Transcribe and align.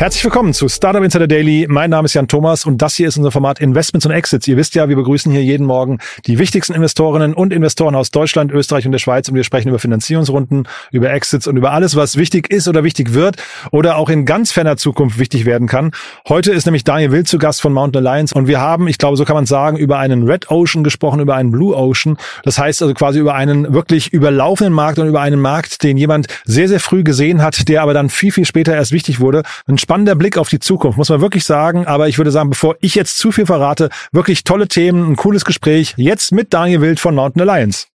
Herzlich 0.00 0.24
willkommen 0.24 0.54
zu 0.54 0.66
Startup 0.66 1.04
Insider 1.04 1.28
Daily. 1.28 1.66
Mein 1.68 1.90
Name 1.90 2.06
ist 2.06 2.14
Jan 2.14 2.26
Thomas 2.26 2.64
und 2.64 2.80
das 2.80 2.94
hier 2.94 3.06
ist 3.06 3.18
unser 3.18 3.30
Format 3.30 3.60
Investments 3.60 4.06
und 4.06 4.12
Exits. 4.12 4.48
Ihr 4.48 4.56
wisst 4.56 4.74
ja, 4.74 4.88
wir 4.88 4.96
begrüßen 4.96 5.30
hier 5.30 5.44
jeden 5.44 5.66
Morgen 5.66 5.98
die 6.24 6.38
wichtigsten 6.38 6.72
Investorinnen 6.72 7.34
und 7.34 7.52
Investoren 7.52 7.94
aus 7.94 8.10
Deutschland, 8.10 8.50
Österreich 8.50 8.86
und 8.86 8.92
der 8.92 8.98
Schweiz 8.98 9.28
und 9.28 9.34
wir 9.34 9.44
sprechen 9.44 9.68
über 9.68 9.78
Finanzierungsrunden, 9.78 10.66
über 10.90 11.12
Exits 11.12 11.46
und 11.46 11.58
über 11.58 11.72
alles, 11.72 11.96
was 11.96 12.16
wichtig 12.16 12.50
ist 12.50 12.66
oder 12.66 12.82
wichtig 12.82 13.12
wird 13.12 13.36
oder 13.72 13.96
auch 13.96 14.08
in 14.08 14.24
ganz 14.24 14.52
ferner 14.52 14.78
Zukunft 14.78 15.18
wichtig 15.18 15.44
werden 15.44 15.68
kann. 15.68 15.90
Heute 16.26 16.50
ist 16.50 16.64
nämlich 16.64 16.84
Daniel 16.84 17.12
Wild 17.12 17.28
zu 17.28 17.36
Gast 17.36 17.60
von 17.60 17.74
Mountain 17.74 18.06
Alliance 18.06 18.34
und 18.34 18.46
wir 18.46 18.58
haben, 18.58 18.88
ich 18.88 18.96
glaube, 18.96 19.18
so 19.18 19.26
kann 19.26 19.36
man 19.36 19.44
sagen, 19.44 19.76
über 19.76 19.98
einen 19.98 20.22
Red 20.26 20.50
Ocean 20.50 20.82
gesprochen, 20.82 21.20
über 21.20 21.34
einen 21.34 21.50
Blue 21.50 21.76
Ocean. 21.76 22.16
Das 22.42 22.58
heißt 22.58 22.80
also 22.80 22.94
quasi 22.94 23.18
über 23.18 23.34
einen 23.34 23.74
wirklich 23.74 24.14
überlaufenden 24.14 24.72
Markt 24.72 24.98
und 24.98 25.08
über 25.08 25.20
einen 25.20 25.42
Markt, 25.42 25.82
den 25.82 25.98
jemand 25.98 26.26
sehr, 26.46 26.68
sehr 26.68 26.80
früh 26.80 27.04
gesehen 27.04 27.42
hat, 27.42 27.68
der 27.68 27.82
aber 27.82 27.92
dann 27.92 28.08
viel, 28.08 28.32
viel 28.32 28.46
später 28.46 28.74
erst 28.74 28.92
wichtig 28.92 29.20
wurde. 29.20 29.42
Ein 29.66 29.76
spannender 29.90 30.14
Blick 30.14 30.38
auf 30.38 30.48
die 30.48 30.60
Zukunft, 30.60 30.98
muss 30.98 31.08
man 31.08 31.20
wirklich 31.20 31.42
sagen. 31.42 31.84
Aber 31.84 32.06
ich 32.06 32.16
würde 32.16 32.30
sagen, 32.30 32.48
bevor 32.48 32.76
ich 32.80 32.94
jetzt 32.94 33.18
zu 33.18 33.32
viel 33.32 33.44
verrate, 33.44 33.90
wirklich 34.12 34.44
tolle 34.44 34.68
Themen, 34.68 35.10
ein 35.10 35.16
cooles 35.16 35.44
Gespräch. 35.44 35.94
Jetzt 35.96 36.30
mit 36.30 36.54
Daniel 36.54 36.80
Wild 36.80 37.00
von 37.00 37.16
Mountain 37.16 37.42
Alliance. 37.42 37.88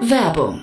Werbung. 0.00 0.62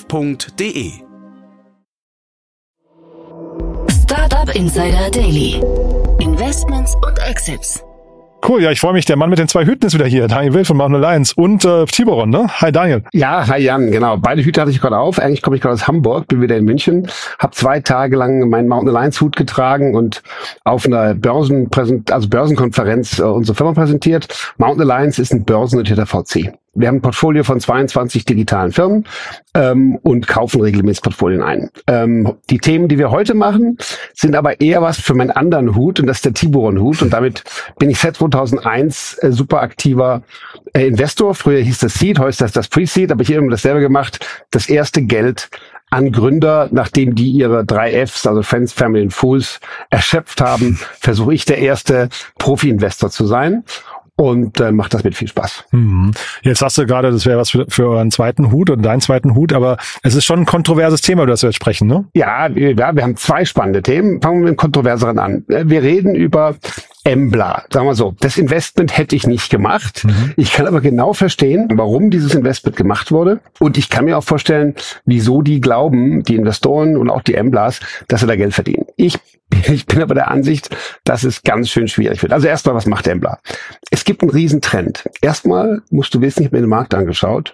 startup.de. 0.01 0.91
Startup 4.03 4.55
Insider 4.55 5.09
Daily. 5.11 5.61
Investments 6.19 6.95
und 6.95 7.19
Exits. 7.19 7.83
Cool, 8.47 8.63
ja, 8.63 8.71
ich 8.71 8.79
freue 8.79 8.93
mich. 8.93 9.05
Der 9.05 9.17
Mann 9.17 9.29
mit 9.29 9.37
den 9.37 9.47
zwei 9.47 9.65
Hüten 9.65 9.85
ist 9.85 9.93
wieder 9.93 10.07
hier. 10.07 10.27
Daniel 10.27 10.55
Wild 10.55 10.67
von 10.67 10.77
Mountain 10.77 11.03
Alliance 11.03 11.33
und 11.35 11.63
äh, 11.63 11.85
Tiboron, 11.85 12.31
ne? 12.31 12.47
Hi 12.59 12.71
Daniel. 12.71 13.03
Ja, 13.13 13.47
hi 13.47 13.61
Jan, 13.61 13.91
genau. 13.91 14.17
Beide 14.17 14.43
Hüte 14.43 14.61
hatte 14.61 14.71
ich 14.71 14.81
gerade 14.81 14.97
auf. 14.97 15.19
Eigentlich 15.19 15.43
komme 15.43 15.55
ich 15.55 15.61
gerade 15.61 15.75
aus 15.75 15.87
Hamburg, 15.87 16.27
bin 16.27 16.41
wieder 16.41 16.57
in 16.57 16.65
München, 16.65 17.07
habe 17.37 17.53
zwei 17.53 17.79
Tage 17.81 18.15
lang 18.15 18.49
meinen 18.49 18.67
Mountain 18.67 18.95
Alliance 18.95 19.21
Hut 19.21 19.35
getragen 19.35 19.95
und 19.95 20.23
auf 20.63 20.87
einer 20.87 21.13
Börsenpräsent 21.13 22.11
also 22.11 22.27
Börsenkonferenz 22.27 23.19
äh, 23.19 23.23
unsere 23.23 23.55
Firma 23.55 23.73
präsentiert. 23.73 24.27
Mountain 24.57 24.89
Alliance 24.89 25.21
ist 25.21 25.33
ein 25.33 25.45
börsennotierter 25.45 26.07
VC. 26.07 26.51
Wir 26.73 26.87
haben 26.87 26.97
ein 26.97 27.01
Portfolio 27.01 27.43
von 27.43 27.59
22 27.59 28.23
digitalen 28.23 28.71
Firmen 28.71 29.05
ähm, 29.53 29.97
und 30.03 30.25
kaufen 30.27 30.61
regelmäßig 30.61 31.03
Portfolien 31.03 31.43
ein. 31.43 31.69
Ähm, 31.87 32.35
die 32.49 32.59
Themen, 32.59 32.87
die 32.87 32.97
wir 32.97 33.11
heute 33.11 33.33
machen, 33.33 33.77
sind 34.13 34.35
aber 34.35 34.61
eher 34.61 34.81
was 34.81 34.97
für 34.97 35.13
meinen 35.13 35.31
anderen 35.31 35.75
Hut 35.75 35.99
und 35.99 36.07
das 36.07 36.17
ist 36.17 36.25
der 36.25 36.33
Tiburon-Hut. 36.33 37.01
Und 37.01 37.11
damit 37.11 37.43
bin 37.77 37.89
ich 37.89 37.99
seit 37.99 38.15
2001 38.15 39.17
äh, 39.21 39.33
super 39.33 39.61
aktiver 39.61 40.23
äh, 40.71 40.87
Investor. 40.87 41.35
Früher 41.35 41.59
hieß 41.59 41.79
das 41.79 41.95
Seed, 41.95 42.19
heute 42.19 42.29
ist 42.29 42.41
das 42.41 42.53
das 42.53 42.69
Pre-Seed, 42.69 43.11
aber 43.11 43.21
ich 43.23 43.29
habe 43.29 43.39
immer 43.39 43.51
dasselbe 43.51 43.81
gemacht. 43.81 44.25
Das 44.49 44.69
erste 44.69 45.01
Geld 45.01 45.49
an 45.89 46.13
Gründer, 46.13 46.69
nachdem 46.71 47.15
die 47.15 47.31
ihre 47.31 47.65
drei 47.65 47.91
Fs, 48.05 48.25
also 48.25 48.43
Friends, 48.43 48.71
Family 48.71 49.03
und 49.03 49.11
Fools, 49.11 49.59
erschöpft 49.89 50.39
haben, 50.39 50.79
versuche 51.01 51.33
ich 51.33 51.43
der 51.43 51.57
erste 51.57 52.07
Profi-Investor 52.37 53.09
zu 53.09 53.25
sein 53.25 53.65
und 54.21 54.59
äh, 54.59 54.71
macht 54.71 54.93
das 54.93 55.03
mit 55.03 55.15
viel 55.15 55.27
Spaß. 55.27 55.65
Mhm. 55.71 56.11
Jetzt 56.43 56.59
sagst 56.59 56.77
du 56.77 56.85
gerade, 56.85 57.09
das 57.09 57.25
wäre 57.25 57.39
was 57.39 57.49
für, 57.49 57.65
für 57.67 57.87
euren 57.87 58.11
zweiten 58.11 58.51
Hut 58.51 58.69
oder 58.69 58.79
deinen 58.79 59.01
zweiten 59.01 59.33
Hut, 59.33 59.51
aber 59.51 59.77
es 60.03 60.13
ist 60.13 60.25
schon 60.25 60.41
ein 60.41 60.45
kontroverses 60.45 61.01
Thema, 61.01 61.23
über 61.23 61.31
das 61.31 61.41
wir 61.41 61.49
jetzt 61.49 61.55
sprechen, 61.55 61.87
ne? 61.87 62.05
Ja, 62.13 62.53
wir, 62.53 62.75
ja, 62.75 62.95
wir 62.95 63.01
haben 63.01 63.17
zwei 63.17 63.45
spannende 63.45 63.81
Themen. 63.81 64.21
Fangen 64.21 64.41
wir 64.41 64.49
mit 64.49 64.51
dem 64.51 64.57
kontroverseren 64.57 65.17
an. 65.17 65.43
Wir 65.47 65.81
reden 65.81 66.13
über 66.13 66.55
Embla, 67.03 67.63
sagen 67.73 67.87
wir 67.87 67.95
so, 67.95 68.13
das 68.19 68.37
Investment 68.37 68.95
hätte 68.95 69.15
ich 69.15 69.25
nicht 69.25 69.49
gemacht. 69.49 70.03
Mhm. 70.05 70.33
Ich 70.37 70.53
kann 70.53 70.67
aber 70.67 70.81
genau 70.81 71.13
verstehen, 71.13 71.67
warum 71.73 72.11
dieses 72.11 72.35
Investment 72.35 72.77
gemacht 72.77 73.11
wurde. 73.11 73.39
Und 73.59 73.79
ich 73.79 73.89
kann 73.89 74.05
mir 74.05 74.19
auch 74.19 74.23
vorstellen, 74.23 74.75
wieso 75.05 75.41
die 75.41 75.61
glauben, 75.61 76.21
die 76.21 76.35
Investoren 76.35 76.95
und 76.97 77.09
auch 77.09 77.23
die 77.23 77.33
Emblas, 77.33 77.79
dass 78.07 78.21
sie 78.21 78.27
da 78.27 78.35
Geld 78.35 78.53
verdienen. 78.53 78.85
Ich, 79.01 79.17
ich 79.67 79.85
bin 79.87 80.01
aber 80.01 80.13
der 80.13 80.29
Ansicht, 80.29 80.69
dass 81.03 81.23
es 81.23 81.43
ganz 81.43 81.69
schön 81.69 81.87
schwierig 81.87 82.21
wird. 82.21 82.33
Also 82.33 82.47
erstmal, 82.47 82.75
was 82.75 82.85
macht 82.85 83.07
Embla? 83.07 83.39
Es 83.89 84.05
gibt 84.05 84.21
einen 84.21 84.31
Riesentrend. 84.31 85.09
Erstmal 85.21 85.81
musst 85.89 86.13
du 86.13 86.21
wissen, 86.21 86.41
ich 86.41 86.47
habe 86.47 86.57
mir 86.57 86.63
den 86.63 86.69
Markt 86.69 86.93
angeschaut. 86.93 87.53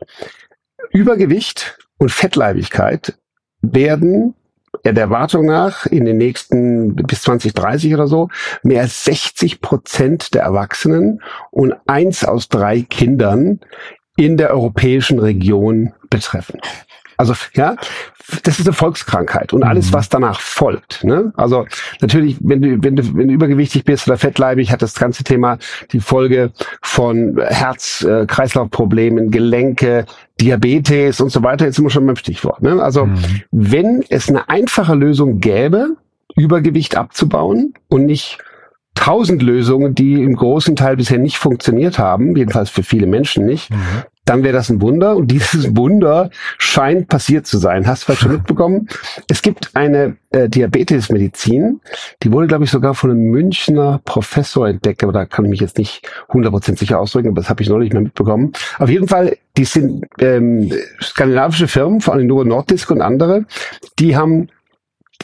Übergewicht 0.91 1.78
und 1.97 2.12
Fettleibigkeit 2.12 3.18
werden 3.62 4.36
der 4.84 4.96
Erwartung 4.96 5.46
nach 5.46 5.86
in 5.86 6.06
den 6.06 6.18
nächsten 6.18 6.96
bis 6.96 7.24
2030 7.24 7.94
oder 7.94 8.07
so 8.07 8.30
mehr 8.63 8.81
als 8.81 9.06
60 9.06 9.62
Prozent 9.62 10.34
der 10.34 10.44
Erwachsenen 10.44 11.22
und 11.50 11.74
eins 11.88 12.24
aus 12.24 12.50
drei 12.50 12.81
Kindern 12.81 13.62
in 14.18 14.38
der 14.38 14.52
europäischen 14.52 15.19
Region 15.19 15.94
betreffen. 16.09 16.59
Also 17.18 17.34
ja, 17.56 17.76
das 18.44 18.60
ist 18.60 18.68
eine 18.68 18.74
Volkskrankheit 18.74 19.52
und 19.54 19.64
alles, 19.64 19.90
mhm. 19.90 19.94
was 19.94 20.10
danach 20.10 20.40
folgt. 20.40 21.04
Ne? 21.04 21.34
Also 21.36 21.66
natürlich, 22.00 22.38
wenn 22.42 22.62
du, 22.62 22.84
wenn 22.84 22.96
du, 22.96 23.16
wenn 23.16 23.28
du 23.28 23.34
übergewichtig 23.34 23.86
bist 23.86 24.08
oder 24.08 24.18
fettleibig, 24.18 24.72
hat 24.72 24.84
das 24.84 24.94
ganze 24.94 25.24
Thema 25.24 25.58
die 25.92 26.00
Folge 26.00 26.52
von 26.82 27.40
Herz-Kreislauf-Problemen, 27.40 29.32
Gelenke, 29.32 30.06
Diabetes 30.40 31.20
und 31.20 31.30
so 31.32 31.42
weiter. 31.42 31.66
Jetzt 31.66 31.78
sind 31.78 31.86
wir 31.86 31.90
schon 31.90 32.06
beim 32.06 32.18
Stichwort. 32.18 32.62
Ne? 32.62 32.82
Also 32.82 33.08
mhm. 33.08 33.42
wenn 33.52 34.04
es 34.10 34.30
eine 34.30 34.48
einfache 34.50 34.94
Lösung 34.94 35.40
gäbe, 35.40 35.96
Übergewicht 36.36 36.96
abzubauen 36.98 37.74
und 37.88 38.06
nicht 38.06 38.38
tausend 38.94 39.42
Lösungen, 39.42 39.96
die 39.96 40.22
im 40.22 40.36
großen 40.36 40.76
Teil 40.76 40.98
bisher 40.98 41.18
nicht 41.18 41.38
funktioniert 41.38 41.98
haben, 41.98 42.36
jedenfalls 42.36 42.70
für 42.70 42.84
viele 42.84 43.08
Menschen 43.08 43.46
nicht, 43.46 43.72
mhm 43.72 44.04
dann 44.28 44.44
wäre 44.44 44.54
das 44.54 44.70
ein 44.70 44.82
Wunder. 44.82 45.16
Und 45.16 45.32
dieses 45.32 45.76
Wunder 45.76 46.30
scheint 46.58 47.08
passiert 47.08 47.48
zu 47.48 47.58
sein. 47.58 47.88
Hast 47.88 48.04
du 48.04 48.06
vielleicht 48.06 48.22
schon 48.22 48.32
mitbekommen? 48.34 48.88
Es 49.30 49.42
gibt 49.42 49.72
eine 49.76 50.18
äh, 50.32 50.50
Diabetesmedizin, 50.50 51.80
die 52.22 52.32
wurde, 52.32 52.48
glaube 52.48 52.66
ich, 52.66 52.72
sogar 52.72 52.94
von 52.94 53.12
einem 53.12 53.30
Münchner 53.32 54.02
Professor 54.04 54.68
entdeckt, 54.68 55.04
aber 55.04 55.14
da 55.14 55.26
kann 55.26 55.46
ich 55.46 55.52
mich 55.52 55.62
jetzt 55.62 55.78
nicht 55.78 56.08
100% 56.30 56.78
sicher 56.78 57.00
ausdrücken, 57.00 57.30
aber 57.30 57.42
das 57.42 57.50
habe 57.50 57.64
ich 57.64 57.70
noch 57.70 57.78
nicht 57.80 57.94
mehr 57.94 58.02
mitbekommen. 58.02 58.52
Auf 58.78 58.90
jeden 58.90 59.08
Fall, 59.08 59.38
die 59.56 59.66
sind 59.66 60.06
ähm, 60.20 60.72
skandinavische 61.02 61.68
Firmen, 61.68 62.02
vor 62.02 62.14
allem 62.14 62.28
nur 62.28 62.46
Nordisk 62.46 62.92
und 62.92 63.02
andere, 63.02 63.46
die 64.00 64.16
haben 64.16 64.50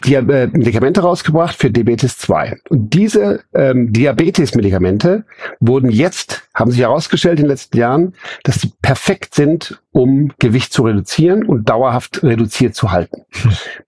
die 0.06 0.16
äh, 0.16 0.48
Medikamente 0.52 1.02
rausgebracht 1.02 1.56
für 1.56 1.72
Diabetes 1.72 2.18
2. 2.18 2.58
Und 2.70 2.94
diese 2.94 3.44
ähm, 3.54 3.94
Diabetes-Medikamente 3.94 5.26
wurden 5.60 5.90
jetzt, 5.90 6.48
haben 6.54 6.72
sich 6.72 6.82
herausgestellt 6.82 7.40
in 7.40 7.46
den 7.46 7.52
letzten 7.52 7.78
Jahren, 7.78 8.14
dass 8.44 8.62
sie 8.62 8.72
perfekt 8.82 9.36
sind, 9.36 9.82
um 9.92 10.32
Gewicht 10.40 10.74
zu 10.74 10.84
reduzieren 10.84 11.44
und 11.44 11.70
dauerhaft 11.70 12.24
reduziert 12.24 12.76
zu 12.76 12.92
halten. 12.92 13.26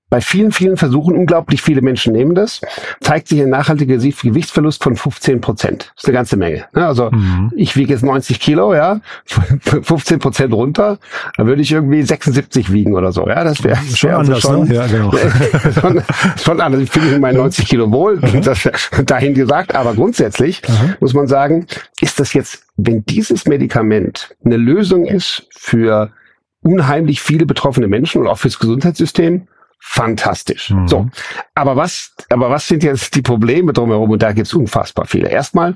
Bei 0.09 0.21
vielen, 0.21 0.51
vielen 0.51 0.77
Versuchen, 0.77 1.15
unglaublich 1.15 1.63
viele 1.63 1.81
Menschen 1.81 2.13
nehmen 2.13 2.35
das, 2.35 2.61
zeigt 3.01 3.27
sich 3.27 3.41
ein 3.41 3.49
nachhaltiger 3.49 3.97
Gewichtsverlust 3.97 4.83
von 4.83 4.95
15 4.95 5.41
Prozent. 5.41 5.91
Das 5.95 6.03
ist 6.03 6.07
eine 6.07 6.13
ganze 6.13 6.37
Menge. 6.37 6.65
Ne? 6.73 6.85
Also 6.85 7.09
mhm. 7.09 7.51
ich 7.55 7.75
wiege 7.75 7.91
jetzt 7.91 8.03
90 8.03 8.39
Kilo, 8.39 8.75
ja, 8.75 9.01
15 9.25 10.19
Prozent 10.19 10.53
runter, 10.53 10.99
dann 11.37 11.47
würde 11.47 11.63
ich 11.63 11.71
irgendwie 11.71 12.03
76 12.03 12.71
wiegen 12.71 12.93
oder 12.93 13.11
so. 13.11 13.27
Ja, 13.27 13.43
das 13.43 13.63
wäre 13.63 13.77
schon 13.77 14.09
wär 14.11 14.17
anders. 14.19 14.41
Schon, 14.41 14.67
ne? 14.67 14.75
Ja, 14.75 14.85
genau. 14.85 15.11
schon, 15.81 16.01
schon 16.37 16.61
anders. 16.61 16.81
Ich 16.81 16.91
fühle 16.91 17.07
mich 17.07 17.19
meinen 17.19 17.37
90 17.37 17.67
Kilo 17.67 17.91
wohl, 17.91 18.17
mhm. 18.17 18.41
das 18.43 18.69
dahin 19.05 19.33
gesagt. 19.33 19.73
Aber 19.73 19.95
grundsätzlich 19.95 20.61
mhm. 20.67 20.95
muss 20.99 21.15
man 21.15 21.27
sagen, 21.27 21.65
ist 21.99 22.19
das 22.19 22.33
jetzt, 22.33 22.63
wenn 22.77 23.03
dieses 23.05 23.47
Medikament 23.47 24.35
eine 24.45 24.57
Lösung 24.57 25.05
ist 25.05 25.47
für 25.51 26.11
unheimlich 26.61 27.21
viele 27.21 27.45
betroffene 27.45 27.87
Menschen 27.87 28.21
und 28.21 28.27
auch 28.27 28.37
fürs 28.37 28.59
Gesundheitssystem, 28.59 29.47
fantastisch. 29.79 30.71
Mhm. 30.71 30.87
So, 30.87 31.07
aber 31.53 31.75
was, 31.75 32.13
aber 32.29 32.49
was 32.49 32.67
sind 32.67 32.83
jetzt 32.83 33.15
die 33.15 33.21
Probleme 33.21 33.73
drumherum? 33.73 34.09
Und 34.09 34.21
da 34.21 34.33
gibt's 34.33 34.53
unfassbar 34.53 35.05
viele. 35.05 35.29
Erstmal 35.29 35.75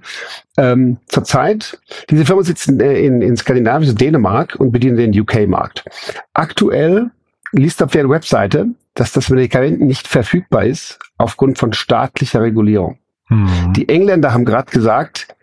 ähm, 0.58 0.98
zurzeit, 1.08 1.80
diese 2.10 2.26
Firma 2.26 2.44
sitzt 2.44 2.68
in, 2.68 2.80
in, 2.80 3.22
in 3.22 3.38
skandinavisches 3.38 3.96
Dänemark 3.96 4.56
und 4.56 4.72
bedient 4.72 5.00
den 5.00 5.18
UK-Markt. 5.18 5.86
Aktuell 6.34 7.12
liest 7.52 7.82
auf 7.82 7.92
deren 7.92 8.10
Webseite, 8.10 8.68
dass 8.94 9.12
das 9.12 9.30
Medikament 9.30 9.80
nicht 9.80 10.08
verfügbar 10.08 10.66
ist 10.66 11.00
aufgrund 11.18 11.58
von 11.58 11.74
staatlicher 11.74 12.42
Regulierung. 12.42 13.00
Mhm. 13.30 13.74
Die 13.74 13.88
Engländer 13.90 14.34
haben 14.34 14.46
gerade 14.46 14.72
gesagt, 14.72 15.36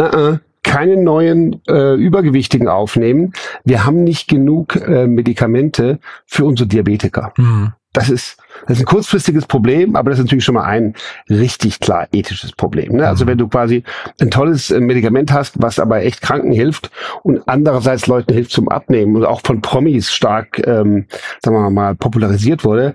uh 0.00 0.04
-uh, 0.04 0.40
keine 0.62 0.96
neuen 0.96 1.60
äh, 1.66 1.94
Übergewichtigen 1.94 2.68
aufnehmen. 2.68 3.32
Wir 3.64 3.84
haben 3.84 4.04
nicht 4.04 4.28
genug 4.28 4.76
äh, 4.76 5.06
Medikamente 5.06 5.98
für 6.26 6.44
unsere 6.44 6.68
Diabetiker. 6.68 7.32
Mhm. 7.36 7.72
Das 7.92 8.08
ist, 8.08 8.36
das 8.66 8.76
ist 8.76 8.84
ein 8.84 8.86
kurzfristiges 8.86 9.46
Problem, 9.46 9.96
aber 9.96 10.10
das 10.10 10.20
ist 10.20 10.26
natürlich 10.26 10.44
schon 10.44 10.54
mal 10.54 10.64
ein 10.64 10.94
richtig 11.28 11.80
klar 11.80 12.06
ethisches 12.12 12.52
Problem. 12.52 12.96
Ne? 12.96 13.08
Also 13.08 13.24
mhm. 13.24 13.30
wenn 13.30 13.38
du 13.38 13.48
quasi 13.48 13.82
ein 14.20 14.30
tolles 14.30 14.70
äh, 14.70 14.78
Medikament 14.78 15.32
hast, 15.32 15.60
was 15.60 15.80
aber 15.80 16.02
echt 16.02 16.20
Kranken 16.20 16.52
hilft 16.52 16.90
und 17.24 17.42
andererseits 17.48 18.06
Leuten 18.06 18.32
hilft 18.32 18.52
zum 18.52 18.68
Abnehmen 18.68 19.16
und 19.16 19.24
auch 19.24 19.40
von 19.44 19.60
Promis 19.60 20.12
stark, 20.12 20.64
ähm, 20.66 21.06
sagen 21.42 21.56
wir 21.56 21.70
mal, 21.70 21.96
popularisiert 21.96 22.64
wurde, 22.64 22.94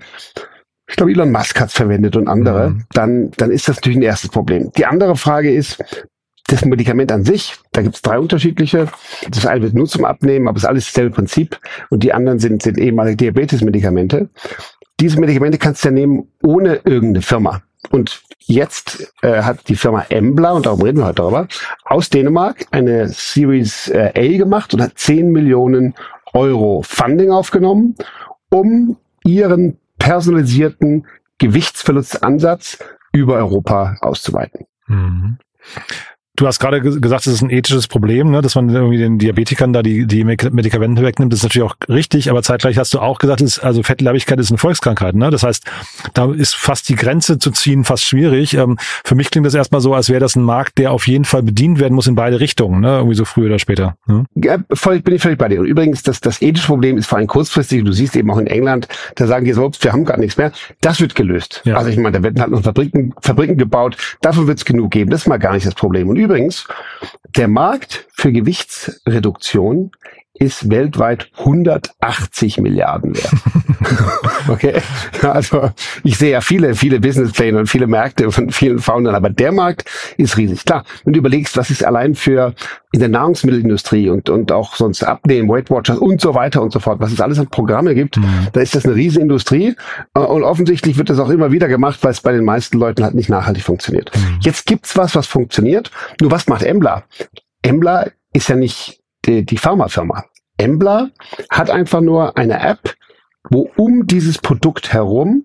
ich 0.88 0.96
glaube, 0.96 1.12
Elon 1.12 1.32
Musk 1.32 1.60
hat 1.60 1.68
es 1.68 1.74
verwendet 1.74 2.16
und 2.16 2.28
andere, 2.28 2.70
mhm. 2.70 2.84
dann, 2.92 3.30
dann 3.32 3.50
ist 3.50 3.68
das 3.68 3.76
natürlich 3.76 3.98
ein 3.98 4.02
erstes 4.02 4.30
Problem. 4.30 4.70
Die 4.76 4.86
andere 4.86 5.16
Frage 5.16 5.52
ist, 5.52 5.82
das 6.48 6.64
Medikament 6.64 7.10
an 7.10 7.24
sich, 7.24 7.56
da 7.72 7.82
gibt 7.82 7.96
es 7.96 8.02
drei 8.02 8.18
unterschiedliche. 8.18 8.88
Das 9.28 9.46
eine 9.46 9.62
wird 9.62 9.74
nur 9.74 9.86
zum 9.86 10.04
Abnehmen, 10.04 10.46
aber 10.46 10.56
es 10.56 10.62
ist 10.62 10.68
alles 10.68 10.86
dasselbe 10.86 11.14
Prinzip. 11.14 11.58
Und 11.90 12.04
die 12.04 12.12
anderen 12.12 12.38
sind, 12.38 12.62
sind 12.62 12.78
ehemalige 12.78 13.16
Diabetes-Medikamente. 13.16 14.30
Diese 15.00 15.20
Medikamente 15.20 15.58
kannst 15.58 15.84
du 15.84 15.88
ja 15.88 15.92
nehmen 15.92 16.28
ohne 16.42 16.76
irgendeine 16.84 17.22
Firma. 17.22 17.62
Und 17.90 18.22
jetzt 18.40 19.12
äh, 19.22 19.42
hat 19.42 19.68
die 19.68 19.76
Firma 19.76 20.06
Embla, 20.08 20.52
und 20.52 20.66
darum 20.66 20.82
reden 20.82 20.98
wir 20.98 21.06
heute 21.06 21.16
darüber, 21.16 21.48
aus 21.84 22.10
Dänemark 22.10 22.66
eine 22.70 23.08
Series 23.08 23.88
äh, 23.88 24.12
A 24.16 24.38
gemacht 24.38 24.72
und 24.74 24.82
hat 24.82 24.98
10 24.98 25.30
Millionen 25.30 25.94
Euro 26.32 26.82
Funding 26.82 27.30
aufgenommen, 27.30 27.96
um 28.50 28.96
ihren 29.24 29.78
personalisierten 29.98 31.06
Gewichtsverlustansatz 31.38 32.78
über 33.12 33.34
Europa 33.34 33.96
auszuweiten. 34.00 34.66
Mhm. 34.86 35.38
Du 36.36 36.46
hast 36.46 36.58
gerade 36.58 36.80
gesagt, 36.80 37.26
es 37.26 37.34
ist 37.34 37.42
ein 37.42 37.50
ethisches 37.50 37.88
Problem, 37.88 38.30
ne, 38.30 38.42
dass 38.42 38.54
man 38.54 38.68
irgendwie 38.68 38.98
den 38.98 39.18
Diabetikern 39.18 39.72
da 39.72 39.82
die, 39.82 40.06
die 40.06 40.22
Medikamente 40.24 41.02
wegnimmt. 41.02 41.32
Das 41.32 41.40
ist 41.40 41.44
natürlich 41.44 41.68
auch 41.68 41.76
richtig, 41.88 42.30
aber 42.30 42.42
zeitgleich 42.42 42.76
hast 42.76 42.92
du 42.92 43.00
auch 43.00 43.18
gesagt, 43.18 43.40
ist, 43.40 43.58
also 43.60 43.82
Fettleibigkeit 43.82 44.38
ist 44.38 44.50
eine 44.50 44.58
Volkskrankheit. 44.58 45.14
Ne? 45.14 45.30
Das 45.30 45.42
heißt, 45.42 45.64
da 46.14 46.30
ist 46.32 46.54
fast 46.54 46.88
die 46.88 46.94
Grenze 46.94 47.38
zu 47.38 47.50
ziehen 47.50 47.84
fast 47.84 48.04
schwierig. 48.04 48.54
Ähm, 48.54 48.76
für 49.04 49.14
mich 49.14 49.30
klingt 49.30 49.46
das 49.46 49.54
erstmal 49.54 49.80
so, 49.80 49.94
als 49.94 50.10
wäre 50.10 50.20
das 50.20 50.36
ein 50.36 50.42
Markt, 50.42 50.78
der 50.78 50.92
auf 50.92 51.06
jeden 51.08 51.24
Fall 51.24 51.42
bedient 51.42 51.80
werden 51.80 51.94
muss 51.94 52.06
in 52.06 52.14
beide 52.14 52.38
Richtungen, 52.38 52.80
ne? 52.80 52.96
irgendwie 52.96 53.16
so 53.16 53.24
früher 53.24 53.46
oder 53.46 53.58
später. 53.58 53.96
Ne? 54.06 54.24
Ja, 54.34 54.58
voll, 54.74 55.00
bin 55.00 55.14
ich 55.14 55.22
völlig 55.22 55.38
bei 55.38 55.48
dir. 55.48 55.60
Und 55.60 55.66
übrigens, 55.66 56.02
das, 56.02 56.20
das 56.20 56.42
ethische 56.42 56.66
Problem 56.66 56.98
ist 56.98 57.06
vor 57.06 57.18
allem 57.18 57.26
kurzfristig. 57.26 57.82
Du 57.82 57.92
siehst 57.92 58.14
eben 58.14 58.30
auch 58.30 58.38
in 58.38 58.46
England, 58.46 58.88
da 59.14 59.26
sagen 59.26 59.46
die 59.46 59.52
so, 59.52 59.70
wir 59.80 59.92
haben 59.92 60.04
gar 60.04 60.18
nichts 60.18 60.36
mehr. 60.36 60.52
Das 60.82 61.00
wird 61.00 61.14
gelöst. 61.14 61.62
Ja. 61.64 61.76
Also 61.76 61.88
ich 61.88 61.96
meine, 61.96 62.18
da 62.18 62.22
werden 62.22 62.40
halt 62.40 62.50
noch 62.50 62.62
Fabriken, 62.62 63.14
Fabriken 63.20 63.56
gebaut. 63.56 63.96
Davon 64.20 64.46
wird 64.46 64.58
es 64.58 64.64
genug 64.64 64.90
geben. 64.90 65.10
Das 65.10 65.22
ist 65.22 65.28
mal 65.28 65.38
gar 65.38 65.54
nicht 65.54 65.66
das 65.66 65.74
Problem. 65.74 66.08
Und 66.08 66.25
übrigens, 66.26 66.66
der 67.36 67.48
Markt 67.48 68.06
für 68.12 68.32
Gewichtsreduktion 68.32 69.92
ist 70.38 70.70
weltweit 70.70 71.30
180 71.38 72.58
Milliarden 72.58 73.16
wert. 73.16 73.32
okay, 74.48 74.80
also 75.22 75.70
ich 76.02 76.18
sehe 76.18 76.32
ja 76.32 76.40
viele, 76.40 76.74
viele 76.74 77.00
Businesspläne 77.00 77.58
und 77.58 77.68
viele 77.68 77.86
Märkte 77.86 78.30
von 78.30 78.50
vielen 78.50 78.78
Foundern, 78.78 79.14
aber 79.14 79.30
der 79.30 79.52
Markt 79.52 79.88
ist 80.16 80.36
riesig. 80.36 80.64
Klar, 80.64 80.84
wenn 81.04 81.12
du 81.12 81.18
überlegst, 81.18 81.56
was 81.56 81.70
ist 81.70 81.84
allein 81.84 82.14
für 82.14 82.54
in 82.92 83.00
der 83.00 83.08
Nahrungsmittelindustrie 83.08 84.08
und, 84.08 84.30
und 84.30 84.52
auch 84.52 84.74
sonst 84.74 85.02
Abnehmen, 85.02 85.48
Weight 85.48 85.70
Watchers 85.70 85.98
und 85.98 86.20
so 86.20 86.34
weiter 86.34 86.62
und 86.62 86.72
so 86.72 86.80
fort, 86.80 87.00
was 87.00 87.12
es 87.12 87.20
alles 87.20 87.38
an 87.38 87.48
Programme 87.48 87.94
gibt, 87.94 88.16
mhm. 88.16 88.48
da 88.52 88.60
ist 88.60 88.74
das 88.74 88.84
eine 88.84 88.94
riesige 88.94 89.22
Industrie 89.22 89.74
und 90.14 90.42
offensichtlich 90.42 90.96
wird 90.96 91.10
das 91.10 91.18
auch 91.18 91.30
immer 91.30 91.52
wieder 91.52 91.68
gemacht, 91.68 91.98
weil 92.02 92.12
es 92.12 92.20
bei 92.20 92.32
den 92.32 92.44
meisten 92.44 92.78
Leuten 92.78 93.04
halt 93.04 93.14
nicht 93.14 93.28
nachhaltig 93.28 93.64
funktioniert. 93.64 94.10
Mhm. 94.14 94.38
Jetzt 94.40 94.66
gibt's 94.66 94.96
was, 94.96 95.14
was 95.14 95.26
funktioniert. 95.26 95.90
Nur 96.20 96.30
was 96.30 96.46
macht 96.46 96.62
Embla? 96.62 97.04
Embla 97.62 98.06
ist 98.32 98.48
ja 98.48 98.56
nicht 98.56 99.00
die, 99.26 99.44
die 99.44 99.58
Pharmafirma. 99.58 100.24
Embla 100.58 101.10
hat 101.50 101.70
einfach 101.70 102.00
nur 102.00 102.36
eine 102.36 102.60
App, 102.60 102.94
wo 103.50 103.70
um 103.76 104.06
dieses 104.06 104.38
Produkt 104.38 104.92
herum 104.92 105.44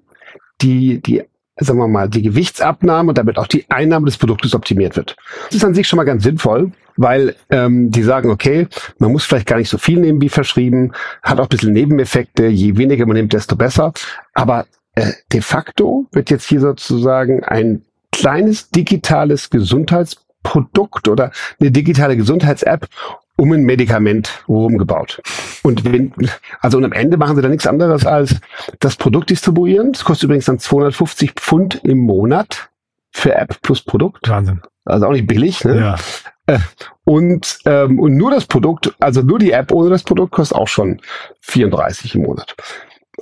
die, 0.61 1.01
die 1.01 1.23
sagen 1.57 1.79
wir 1.79 1.87
mal, 1.87 2.09
die 2.09 2.21
Gewichtsabnahme 2.21 3.09
und 3.09 3.17
damit 3.17 3.37
auch 3.37 3.47
die 3.47 3.69
Einnahme 3.69 4.05
des 4.05 4.17
Produktes 4.17 4.55
optimiert 4.55 4.95
wird. 4.95 5.15
Das 5.47 5.57
ist 5.57 5.65
an 5.65 5.73
sich 5.73 5.87
schon 5.87 5.97
mal 5.97 6.05
ganz 6.05 6.23
sinnvoll, 6.23 6.71
weil 6.97 7.35
ähm, 7.49 7.91
die 7.91 8.03
sagen, 8.03 8.29
okay, 8.29 8.67
man 8.99 9.11
muss 9.11 9.25
vielleicht 9.25 9.47
gar 9.47 9.57
nicht 9.57 9.69
so 9.69 9.77
viel 9.77 9.99
nehmen 9.99 10.21
wie 10.21 10.29
verschrieben, 10.29 10.93
hat 11.21 11.39
auch 11.39 11.45
ein 11.45 11.49
bisschen 11.49 11.73
Nebeneffekte, 11.73 12.47
je 12.47 12.77
weniger 12.77 13.05
man 13.05 13.17
nimmt, 13.17 13.33
desto 13.33 13.55
besser. 13.55 13.93
Aber 14.33 14.65
äh, 14.95 15.11
de 15.31 15.41
facto 15.41 16.07
wird 16.11 16.29
jetzt 16.29 16.47
hier 16.47 16.61
sozusagen 16.61 17.43
ein 17.43 17.83
kleines 18.11 18.69
digitales 18.69 19.49
Gesundheitsprodukt 19.49 21.07
oder 21.07 21.31
eine 21.59 21.71
digitale 21.71 22.17
Gesundheits-App 22.17 22.87
um 23.37 23.51
ein 23.51 23.63
Medikament 23.63 24.43
rumgebaut. 24.47 25.21
Und 25.63 25.85
wenn, 25.85 26.13
also 26.59 26.77
und 26.77 26.85
am 26.85 26.91
Ende 26.91 27.17
machen 27.17 27.35
sie 27.35 27.41
dann 27.41 27.51
nichts 27.51 27.67
anderes 27.67 28.05
als 28.05 28.39
das 28.79 28.95
Produkt 28.95 29.29
distribuieren. 29.29 29.93
Das 29.93 30.03
kostet 30.03 30.25
übrigens 30.25 30.45
dann 30.45 30.59
250 30.59 31.33
Pfund 31.33 31.81
im 31.83 31.99
Monat 31.99 32.69
für 33.11 33.35
App 33.35 33.61
plus 33.61 33.81
Produkt. 33.81 34.29
Wahnsinn. 34.29 34.61
Also 34.85 35.07
auch 35.07 35.11
nicht 35.11 35.27
billig, 35.27 35.63
ne? 35.63 35.79
Ja. 35.79 35.95
Äh, 36.47 36.59
und, 37.03 37.59
ähm, 37.65 37.99
und 37.99 38.15
nur 38.15 38.31
das 38.31 38.45
Produkt, 38.45 38.93
also 38.99 39.21
nur 39.21 39.39
die 39.39 39.51
App 39.51 39.71
ohne 39.71 39.89
das 39.89 40.03
Produkt 40.03 40.31
kostet 40.31 40.57
auch 40.57 40.67
schon 40.67 41.01
34 41.41 42.15
im 42.15 42.23
Monat. 42.23 42.55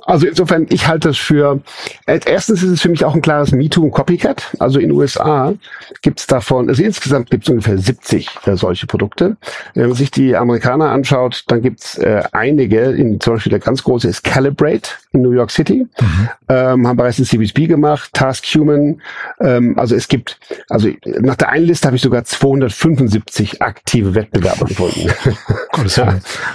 Also 0.04 0.26
insofern, 0.26 0.66
ich 0.70 0.86
halte 0.86 1.10
es 1.10 1.18
für, 1.18 1.60
äh, 2.06 2.20
erstens 2.24 2.62
ist 2.62 2.70
es 2.70 2.80
für 2.80 2.88
mich 2.88 3.04
auch 3.04 3.14
ein 3.14 3.22
klares 3.22 3.52
MeToo 3.52 3.84
und 3.84 3.90
Copycat. 3.92 4.56
Also 4.58 4.78
in 4.78 4.88
den 4.88 4.96
USA 4.96 5.54
gibt 6.02 6.20
es 6.20 6.26
davon, 6.26 6.68
also 6.68 6.82
insgesamt 6.82 7.30
gibt 7.30 7.44
es 7.44 7.50
ungefähr 7.50 7.78
70 7.78 8.28
äh, 8.46 8.56
solche 8.56 8.86
Produkte. 8.86 9.36
Wenn 9.74 9.88
man 9.88 9.96
sich 9.96 10.10
die 10.10 10.36
Amerikaner 10.36 10.90
anschaut, 10.90 11.44
dann 11.48 11.62
gibt 11.62 11.80
es 11.80 11.98
äh, 11.98 12.22
einige, 12.32 12.80
in, 12.80 13.20
zum 13.20 13.34
Beispiel 13.34 13.50
der 13.50 13.60
ganz 13.60 13.82
große 13.82 14.08
ist 14.08 14.24
Calibrate 14.24 14.90
in 15.12 15.22
New 15.22 15.32
York 15.32 15.50
City, 15.50 15.86
mhm. 16.00 16.28
ähm, 16.48 16.86
haben 16.86 16.96
bereits 16.96 17.18
ein 17.18 17.24
CBSB 17.24 17.66
gemacht, 17.66 18.10
Task 18.12 18.44
Human. 18.54 19.02
Ähm, 19.40 19.76
also 19.78 19.96
es 19.96 20.06
gibt, 20.06 20.38
also 20.68 20.88
nach 21.04 21.34
der 21.34 21.48
einen 21.48 21.66
Liste 21.66 21.86
habe 21.88 21.96
ich 21.96 22.02
sogar 22.02 22.24
275 22.24 23.60
aktive 23.60 24.14
Wettbewerber 24.14 24.66
gefunden. 24.66 25.10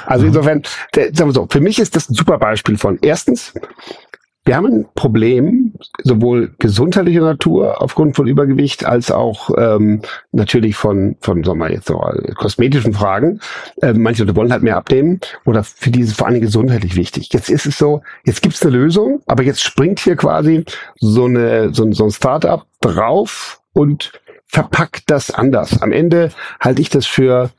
also 0.05 0.25
insofern, 0.25 0.63
der, 0.93 1.13
sagen 1.13 1.29
wir 1.29 1.33
so, 1.33 1.47
für 1.49 1.59
mich 1.59 1.79
ist 1.79 1.95
das 1.95 2.09
ein 2.09 2.13
super 2.13 2.37
Beispiel 2.37 2.77
von 2.77 2.97
Erstens, 3.01 3.53
wir 4.45 4.55
haben 4.55 4.65
ein 4.67 4.85
Problem, 4.93 5.73
sowohl 6.03 6.53
gesundheitlicher 6.59 7.21
Natur 7.21 7.81
aufgrund 7.81 8.15
von 8.15 8.27
Übergewicht 8.27 8.85
als 8.85 9.11
auch 9.11 9.49
ähm, 9.57 10.01
natürlich 10.31 10.75
von, 10.75 11.15
von 11.19 11.43
sagen 11.43 11.59
wir 11.59 11.71
jetzt 11.71 11.87
so, 11.87 11.99
kosmetischen 12.35 12.93
Fragen. 12.93 13.39
Äh, 13.81 13.93
manche 13.93 14.23
Leute 14.23 14.35
wollen 14.35 14.51
halt 14.51 14.61
mehr 14.61 14.77
abnehmen 14.77 15.19
oder 15.45 15.63
für 15.63 15.89
die 15.89 16.01
ist 16.01 16.09
es 16.09 16.15
vor 16.15 16.27
allem 16.27 16.41
gesundheitlich 16.41 16.95
wichtig. 16.95 17.33
Jetzt 17.33 17.49
ist 17.49 17.65
es 17.65 17.77
so, 17.79 18.03
jetzt 18.23 18.43
gibt 18.43 18.53
es 18.53 18.61
eine 18.61 18.77
Lösung, 18.77 19.21
aber 19.25 19.41
jetzt 19.41 19.63
springt 19.63 19.99
hier 19.99 20.15
quasi 20.15 20.63
so, 20.99 21.25
eine, 21.25 21.73
so, 21.73 21.91
so 21.91 22.05
ein 22.05 22.11
Startup 22.11 22.65
drauf 22.81 23.61
und 23.73 24.21
verpackt 24.45 25.09
das 25.09 25.31
anders. 25.31 25.81
Am 25.81 25.91
Ende 25.91 26.29
halte 26.59 26.81
ich 26.81 26.89
das 26.89 27.07
für 27.07 27.49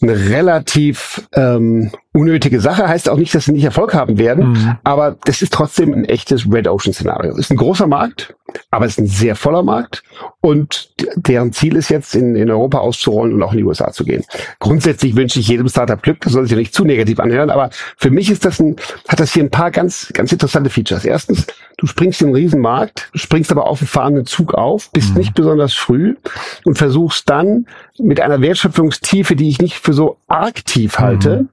eine 0.00 0.16
relativ 0.30 1.26
ähm, 1.34 1.90
unnötige 2.12 2.60
Sache. 2.60 2.88
Heißt 2.88 3.08
auch 3.08 3.16
nicht, 3.16 3.34
dass 3.34 3.46
sie 3.46 3.52
nicht 3.52 3.64
Erfolg 3.64 3.94
haben 3.94 4.18
werden, 4.18 4.52
mhm. 4.52 4.76
aber 4.84 5.16
das 5.24 5.42
ist 5.42 5.52
trotzdem 5.52 5.92
ein 5.92 6.04
echtes 6.04 6.50
Red 6.50 6.68
Ocean 6.68 6.92
Szenario. 6.92 7.36
Ist 7.36 7.50
ein 7.50 7.56
großer 7.56 7.86
Markt, 7.86 8.34
aber 8.70 8.86
es 8.86 8.92
ist 8.92 8.98
ein 8.98 9.06
sehr 9.06 9.34
voller 9.34 9.62
Markt 9.62 10.04
und 10.40 10.90
deren 11.16 11.52
Ziel 11.52 11.76
ist 11.76 11.90
jetzt 11.90 12.14
in, 12.14 12.36
in 12.36 12.50
Europa 12.50 12.78
auszurollen 12.78 13.34
und 13.34 13.42
auch 13.42 13.52
in 13.52 13.58
die 13.58 13.64
USA 13.64 13.90
zu 13.92 14.04
gehen. 14.04 14.24
Grundsätzlich 14.60 15.16
wünsche 15.16 15.40
ich 15.40 15.48
jedem 15.48 15.68
Startup 15.68 16.00
Glück, 16.00 16.20
das 16.20 16.32
soll 16.32 16.44
sich 16.44 16.52
ja 16.52 16.58
nicht 16.58 16.74
zu 16.74 16.84
negativ 16.84 17.18
anhören, 17.18 17.50
aber 17.50 17.70
für 17.96 18.10
mich 18.10 18.30
ist 18.30 18.44
das 18.44 18.60
ein, 18.60 18.76
hat 19.08 19.18
das 19.18 19.32
hier 19.32 19.42
ein 19.42 19.50
paar 19.50 19.70
ganz, 19.72 20.10
ganz 20.14 20.30
interessante 20.30 20.70
Features. 20.70 21.04
Erstens, 21.04 21.46
du 21.78 21.86
springst 21.86 22.20
in 22.20 22.28
einen 22.28 22.36
riesen 22.36 22.60
Markt, 22.60 23.08
springst 23.14 23.50
aber 23.50 23.66
auf 23.66 23.80
einen 23.80 23.88
fahrenden 23.88 24.26
Zug 24.26 24.52
auf, 24.54 24.90
bist 24.92 25.12
mhm. 25.12 25.18
nicht 25.18 25.34
besonders 25.34 25.72
früh 25.72 26.16
und 26.64 26.76
versuchst 26.76 27.30
dann 27.30 27.66
mit 27.98 28.20
einer 28.20 28.42
Wertschöpfungstiefe, 28.42 29.34
die 29.34 29.48
ich 29.48 29.60
nicht 29.60 29.76
für 29.76 29.94
so 29.94 30.18
arg 30.26 30.64
tief 30.66 30.98
halte, 30.98 31.42
mhm 31.42 31.48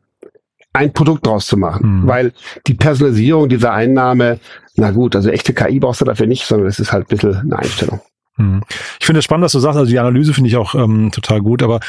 ein 0.75 0.91
Produkt 0.91 1.25
draus 1.25 1.47
zu 1.47 1.57
machen. 1.57 2.01
Mhm. 2.01 2.07
Weil 2.07 2.33
die 2.67 2.73
Personalisierung 2.73 3.47
dieser 3.49 3.71
Einnahme, 3.71 4.39
na 4.75 4.91
gut, 4.91 5.15
also 5.15 5.29
echte 5.29 5.53
KI 5.53 5.79
brauchst 5.79 6.01
du 6.01 6.05
dafür 6.05 6.27
nicht, 6.27 6.45
sondern 6.45 6.67
es 6.67 6.79
ist 6.79 6.91
halt 6.91 7.05
ein 7.05 7.07
bisschen 7.07 7.35
eine 7.35 7.59
Einstellung. 7.59 8.01
Hm. 8.37 8.63
Ich 8.99 9.05
finde 9.05 9.19
es 9.19 9.25
spannend, 9.25 9.45
was 9.45 9.53
du 9.53 9.59
sagst. 9.59 9.77
Also 9.77 9.89
die 9.89 9.97
Analyse 9.97 10.33
finde 10.33 10.49
ich 10.49 10.57
auch 10.57 10.75
ähm, 10.75 11.09
total 11.11 11.41
gut, 11.41 11.63
aber 11.63 11.79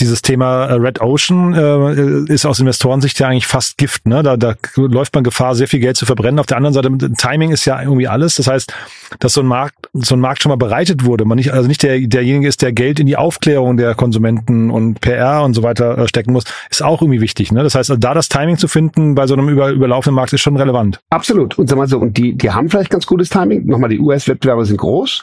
dieses 0.00 0.20
Thema 0.20 0.64
äh, 0.64 0.72
Red 0.74 1.00
Ocean 1.00 1.54
äh, 1.54 2.32
ist 2.32 2.44
aus 2.44 2.58
Investorensicht 2.58 3.20
ja 3.20 3.28
eigentlich 3.28 3.46
fast 3.46 3.78
Gift. 3.78 4.06
Ne? 4.06 4.22
Da, 4.24 4.36
da 4.36 4.54
läuft 4.76 5.14
man 5.14 5.22
Gefahr, 5.22 5.54
sehr 5.54 5.68
viel 5.68 5.78
Geld 5.78 5.96
zu 5.96 6.04
verbrennen. 6.04 6.40
Auf 6.40 6.46
der 6.46 6.56
anderen 6.56 6.74
Seite, 6.74 6.90
Timing 7.16 7.52
ist 7.52 7.66
ja 7.66 7.80
irgendwie 7.80 8.08
alles. 8.08 8.34
Das 8.34 8.48
heißt, 8.48 8.74
dass 9.20 9.34
so 9.34 9.42
ein 9.42 9.46
Markt, 9.46 9.76
so 9.92 10.16
ein 10.16 10.20
Markt 10.20 10.42
schon 10.42 10.50
mal 10.50 10.56
bereitet 10.56 11.04
wurde. 11.04 11.24
Man 11.24 11.36
nicht, 11.36 11.52
also 11.52 11.68
nicht 11.68 11.84
der, 11.84 12.00
derjenige 12.00 12.48
ist, 12.48 12.62
der 12.62 12.72
Geld 12.72 12.98
in 12.98 13.06
die 13.06 13.16
Aufklärung 13.16 13.76
der 13.76 13.94
Konsumenten 13.94 14.70
und 14.70 15.00
PR 15.00 15.44
und 15.44 15.54
so 15.54 15.62
weiter 15.62 15.98
äh, 15.98 16.08
stecken 16.08 16.32
muss, 16.32 16.44
ist 16.68 16.82
auch 16.82 17.00
irgendwie 17.00 17.20
wichtig. 17.20 17.52
Ne? 17.52 17.62
Das 17.62 17.76
heißt, 17.76 17.90
also 17.90 18.00
da 18.00 18.12
das 18.12 18.28
Timing 18.28 18.58
zu 18.58 18.66
finden 18.66 19.14
bei 19.14 19.28
so 19.28 19.34
einem 19.34 19.48
über, 19.48 19.70
überlaufenden 19.70 20.16
Markt 20.16 20.32
ist 20.32 20.40
schon 20.40 20.56
relevant. 20.56 20.98
Absolut. 21.10 21.58
Und 21.58 21.68
sag 21.68 21.78
mal 21.78 21.86
so, 21.86 21.98
und 21.98 22.16
die, 22.16 22.34
die 22.34 22.50
haben 22.50 22.68
vielleicht 22.68 22.90
ganz 22.90 23.06
gutes 23.06 23.28
Timing. 23.28 23.66
Nochmal, 23.66 23.90
die 23.90 24.00
US-Wettbewerber 24.00 24.64
sind 24.64 24.78
groß 24.78 25.22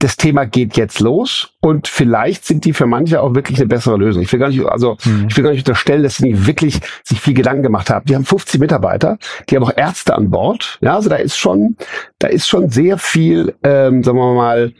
das 0.00 0.16
Thema 0.16 0.46
geht 0.46 0.78
jetzt 0.78 1.00
los 1.00 1.52
und 1.60 1.86
vielleicht 1.86 2.46
sind 2.46 2.64
die 2.64 2.72
für 2.72 2.86
manche 2.86 3.20
auch 3.20 3.34
wirklich 3.34 3.58
eine 3.58 3.68
bessere 3.68 3.98
Lösung. 3.98 4.22
Ich 4.22 4.32
will 4.32 4.40
gar 4.40 4.48
nicht, 4.48 4.64
also 4.64 4.96
mhm. 5.04 5.26
ich 5.28 5.36
will 5.36 5.44
gar 5.44 5.50
nicht 5.50 5.68
unterstellen, 5.68 6.02
dass 6.02 6.16
sie 6.16 6.30
nicht 6.30 6.46
wirklich 6.46 6.80
sich 7.04 7.20
viel 7.20 7.34
Gedanken 7.34 7.62
gemacht 7.62 7.90
haben. 7.90 8.06
Die 8.06 8.14
haben 8.14 8.24
50 8.24 8.60
Mitarbeiter, 8.60 9.18
die 9.48 9.56
haben 9.56 9.62
auch 9.62 9.76
Ärzte 9.76 10.14
an 10.14 10.30
Bord. 10.30 10.78
Ja, 10.80 10.94
also 10.94 11.10
da 11.10 11.16
ist 11.16 11.36
schon, 11.36 11.76
da 12.18 12.28
ist 12.28 12.48
schon 12.48 12.70
sehr 12.70 12.96
viel, 12.96 13.54
ähm, 13.62 14.02
sagen 14.02 14.16
wir 14.16 14.34
mal, 14.34 14.72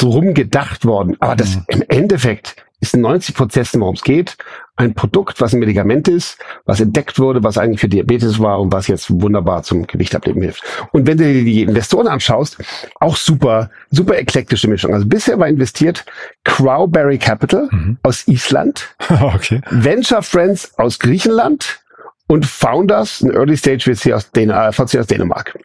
so 0.00 0.08
rumgedacht 0.08 0.86
worden. 0.86 1.16
Aber 1.20 1.36
das 1.36 1.56
mhm. 1.56 1.64
im 1.68 1.82
Endeffekt 1.88 2.56
ist 2.82 2.94
in 2.94 3.00
90 3.00 3.36
Prozent, 3.36 3.68
worum 3.74 3.94
es 3.94 4.02
geht, 4.02 4.36
ein 4.74 4.94
Produkt, 4.94 5.40
was 5.40 5.54
ein 5.54 5.60
Medikament 5.60 6.08
ist, 6.08 6.36
was 6.64 6.80
entdeckt 6.80 7.18
wurde, 7.20 7.44
was 7.44 7.56
eigentlich 7.56 7.80
für 7.80 7.88
Diabetes 7.88 8.40
war 8.40 8.60
und 8.60 8.72
was 8.72 8.88
jetzt 8.88 9.08
wunderbar 9.08 9.62
zum 9.62 9.86
Gewichtabnehmen 9.86 10.42
hilft. 10.42 10.64
Und 10.90 11.06
wenn 11.06 11.16
du 11.16 11.24
dir 11.24 11.44
die 11.44 11.62
Investoren 11.62 12.08
anschaust, 12.08 12.58
auch 12.98 13.16
super, 13.16 13.70
super 13.90 14.18
eklektische 14.18 14.68
Mischung. 14.68 14.92
Also 14.92 15.06
bisher 15.06 15.38
war 15.38 15.46
investiert 15.46 16.04
Crowberry 16.42 17.18
Capital 17.18 17.68
mhm. 17.70 17.98
aus 18.02 18.26
Island, 18.26 18.96
okay. 19.20 19.60
Venture 19.70 20.22
Friends 20.22 20.76
aus 20.76 20.98
Griechenland 20.98 21.80
und 22.26 22.46
Founders, 22.46 23.20
ein 23.20 23.30
Early 23.30 23.56
Stage 23.56 23.94
VC 23.94 24.12
aus, 24.12 24.32
Dän 24.32 24.50
äh, 24.50 24.72
VC 24.72 24.98
aus 24.98 25.06
Dänemark. 25.06 25.56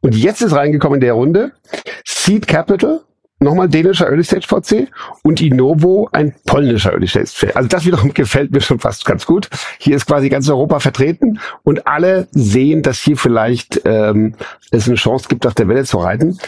Und 0.00 0.14
jetzt 0.14 0.40
ist 0.40 0.54
reingekommen 0.54 0.96
in 0.96 1.00
der 1.02 1.12
Runde 1.12 1.52
Seed 2.06 2.46
Capital 2.46 3.02
nochmal 3.44 3.68
dänischer 3.68 4.06
Early 4.06 4.24
Stage 4.24 4.46
VC 4.48 4.88
und 5.22 5.40
Innovo 5.40 6.08
ein 6.12 6.34
polnischer 6.46 6.92
Early 6.92 7.06
Stage 7.06 7.26
VC. 7.26 7.56
Also 7.56 7.68
das 7.68 7.84
wiederum 7.86 8.12
gefällt 8.14 8.50
mir 8.50 8.60
schon 8.60 8.80
fast 8.80 9.04
ganz 9.04 9.26
gut. 9.26 9.48
Hier 9.78 9.96
ist 9.96 10.06
quasi 10.06 10.28
ganz 10.28 10.48
Europa 10.48 10.80
vertreten 10.80 11.38
und 11.62 11.86
alle 11.86 12.26
sehen, 12.32 12.82
dass 12.82 12.98
hier 12.98 13.16
vielleicht 13.16 13.82
ähm, 13.84 14.34
es 14.70 14.88
eine 14.88 14.96
Chance 14.96 15.28
gibt, 15.28 15.46
auf 15.46 15.54
der 15.54 15.68
Welle 15.68 15.84
zu 15.84 15.98
reiten. 15.98 16.38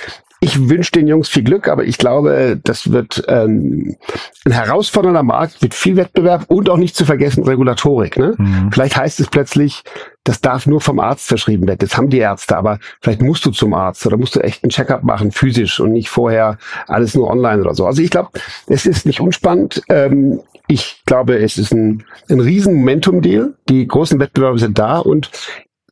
Ich 0.41 0.69
wünsche 0.69 0.93
den 0.93 1.09
Jungs 1.09 1.29
viel 1.29 1.45
Glück, 1.45 1.67
aber 1.67 1.85
ich 1.85 1.97
glaube, 1.97 2.61
das 2.63 2.93
wird 2.93 3.25
ähm, 3.27 3.97
ein 4.45 4.53
herausfordernder 4.53 5.23
Markt 5.23 5.63
mit 5.63 5.73
viel 5.75 5.97
Wettbewerb 5.97 6.45
und 6.49 6.69
auch 6.69 6.77
nicht 6.77 6.95
zu 6.95 7.07
vergessen 7.07 7.45
Regulatorik. 7.45 8.19
Ne? 8.19 8.35
Mhm. 8.37 8.71
Vielleicht 8.71 8.97
heißt 8.97 9.19
es 9.21 9.29
plötzlich, 9.29 9.83
das 10.27 10.41
darf 10.41 10.67
nur 10.67 10.81
vom 10.81 10.99
Arzt 10.99 11.29
verschrieben 11.29 11.69
werden. 11.69 11.79
Das 11.79 11.97
haben 11.97 12.11
die 12.11 12.19
Ärzte, 12.19 12.57
aber 12.57 12.81
vielleicht 13.01 13.23
musst 13.23 13.47
du 13.47 13.53
zum 13.53 13.75
Arzt 13.75 14.05
oder 14.07 14.17
musst 14.17 14.35
du 14.35 14.41
echt 14.41 14.65
einen 14.65 14.71
Checkup 14.71 15.05
machen, 15.05 15.31
physisch 15.31 15.79
und 15.79 15.93
nicht 15.93 16.09
vorher 16.09 16.59
alles 16.89 17.15
nur 17.15 17.31
online 17.31 17.63
oder 17.63 17.75
so. 17.75 17.87
Also 17.87 18.03
ich 18.03 18.11
glaube, 18.11 18.31
es 18.67 18.87
ist 18.87 19.07
nicht 19.07 19.21
unspannend. 19.21 19.83
Ähm, 19.89 20.41
ich 20.67 21.03
glaube, 21.07 21.39
es 21.39 21.59
ist 21.59 21.73
ein, 21.73 22.05
ein 22.29 22.41
riesen 22.41 22.75
Momentum-Deal. 22.75 23.55
Die 23.69 23.87
großen 23.87 24.19
Wettbewerber 24.19 24.59
sind 24.59 24.81
da 24.81 24.99
und 24.99 25.31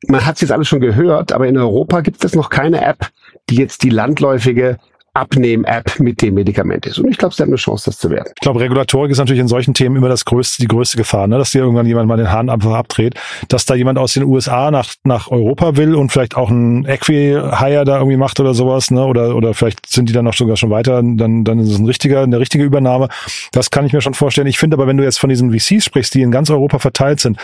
man 0.08 0.26
hat 0.26 0.34
es 0.34 0.40
jetzt 0.40 0.50
alles 0.50 0.66
schon 0.66 0.80
gehört, 0.80 1.32
aber 1.32 1.46
in 1.46 1.56
Europa 1.56 2.00
gibt 2.00 2.24
es 2.24 2.34
noch 2.34 2.50
keine 2.50 2.84
App, 2.84 3.10
die 3.48 3.56
jetzt 3.56 3.84
die 3.84 3.90
landläufige 3.90 4.78
Abnehm-App 5.14 6.00
mit 6.00 6.20
dem 6.22 6.34
Medikament 6.34 6.86
ist. 6.86 6.98
Und 6.98 7.08
ich 7.08 7.18
glaube, 7.18 7.34
sie 7.34 7.42
haben 7.42 7.50
eine 7.50 7.56
Chance, 7.56 7.84
das 7.86 7.98
zu 7.98 8.10
werden. 8.10 8.32
Ich 8.34 8.40
glaube, 8.40 8.60
Regulatorik 8.60 9.12
ist 9.12 9.18
natürlich 9.18 9.40
in 9.40 9.48
solchen 9.48 9.72
Themen 9.72 9.96
immer 9.96 10.08
das 10.08 10.24
größte, 10.24 10.60
die 10.60 10.66
größte 10.66 10.96
Gefahr, 10.96 11.28
ne? 11.28 11.38
dass 11.38 11.52
dir 11.52 11.60
irgendwann 11.60 11.86
jemand 11.86 12.08
mal 12.08 12.16
den 12.16 12.32
Hahn 12.32 12.50
einfach 12.50 12.72
abdreht, 12.72 13.14
dass 13.48 13.64
da 13.64 13.74
jemand 13.74 13.98
aus 13.98 14.14
den 14.14 14.24
USA 14.24 14.72
nach, 14.72 14.94
nach 15.04 15.30
Europa 15.30 15.76
will 15.76 15.94
und 15.94 16.10
vielleicht 16.10 16.36
auch 16.36 16.50
ein 16.50 16.84
Equi-Hire 16.84 17.84
da 17.84 17.98
irgendwie 17.98 18.16
macht 18.16 18.40
oder 18.40 18.54
sowas, 18.54 18.90
ne? 18.90 19.04
Oder, 19.04 19.36
oder 19.36 19.54
vielleicht 19.54 19.88
sind 19.88 20.08
die 20.08 20.12
dann 20.12 20.24
noch 20.24 20.34
sogar 20.34 20.56
schon 20.56 20.70
weiter, 20.70 21.02
dann, 21.02 21.44
dann 21.44 21.58
ist 21.60 21.70
es 21.70 21.78
ein 21.78 21.86
richtiger, 21.86 22.22
eine 22.22 22.40
richtige 22.40 22.64
Übernahme. 22.64 23.08
Das 23.52 23.70
kann 23.70 23.86
ich 23.86 23.92
mir 23.92 24.00
schon 24.00 24.14
vorstellen. 24.14 24.48
Ich 24.48 24.58
finde 24.58 24.76
aber, 24.76 24.86
wenn 24.86 24.96
du 24.96 25.04
jetzt 25.04 25.18
von 25.18 25.30
diesen 25.30 25.52
VCs 25.52 25.84
sprichst, 25.84 26.14
die 26.14 26.22
in 26.22 26.32
ganz 26.32 26.50
Europa 26.50 26.80
verteilt 26.80 27.20
sind, 27.20 27.38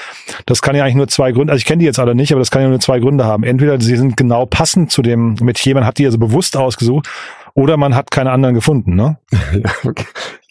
das 0.46 0.60
kann 0.60 0.74
ja 0.74 0.82
eigentlich 0.82 0.96
nur 0.96 1.08
zwei 1.08 1.30
Gründe, 1.32 1.52
also 1.52 1.60
ich 1.60 1.66
kenne 1.66 1.78
die 1.78 1.86
jetzt 1.86 2.00
alle 2.00 2.14
nicht, 2.14 2.32
aber 2.32 2.40
das 2.40 2.50
kann 2.50 2.62
ja 2.62 2.68
nur 2.68 2.80
zwei 2.80 2.98
Gründe 2.98 3.24
haben. 3.24 3.44
Entweder 3.44 3.80
sie 3.80 3.96
sind 3.96 4.16
genau 4.16 4.46
passend 4.46 4.90
zu 4.90 5.02
dem 5.02 5.36
Metier, 5.40 5.74
man 5.74 5.86
hat 5.86 5.98
die 5.98 6.06
also 6.06 6.18
bewusst 6.18 6.56
ausgesucht, 6.56 7.08
oder 7.54 7.76
man 7.76 7.94
hat 7.94 8.10
keine 8.10 8.30
anderen 8.30 8.54
gefunden, 8.54 8.94
ne? 8.94 9.18
ja. 9.52 9.92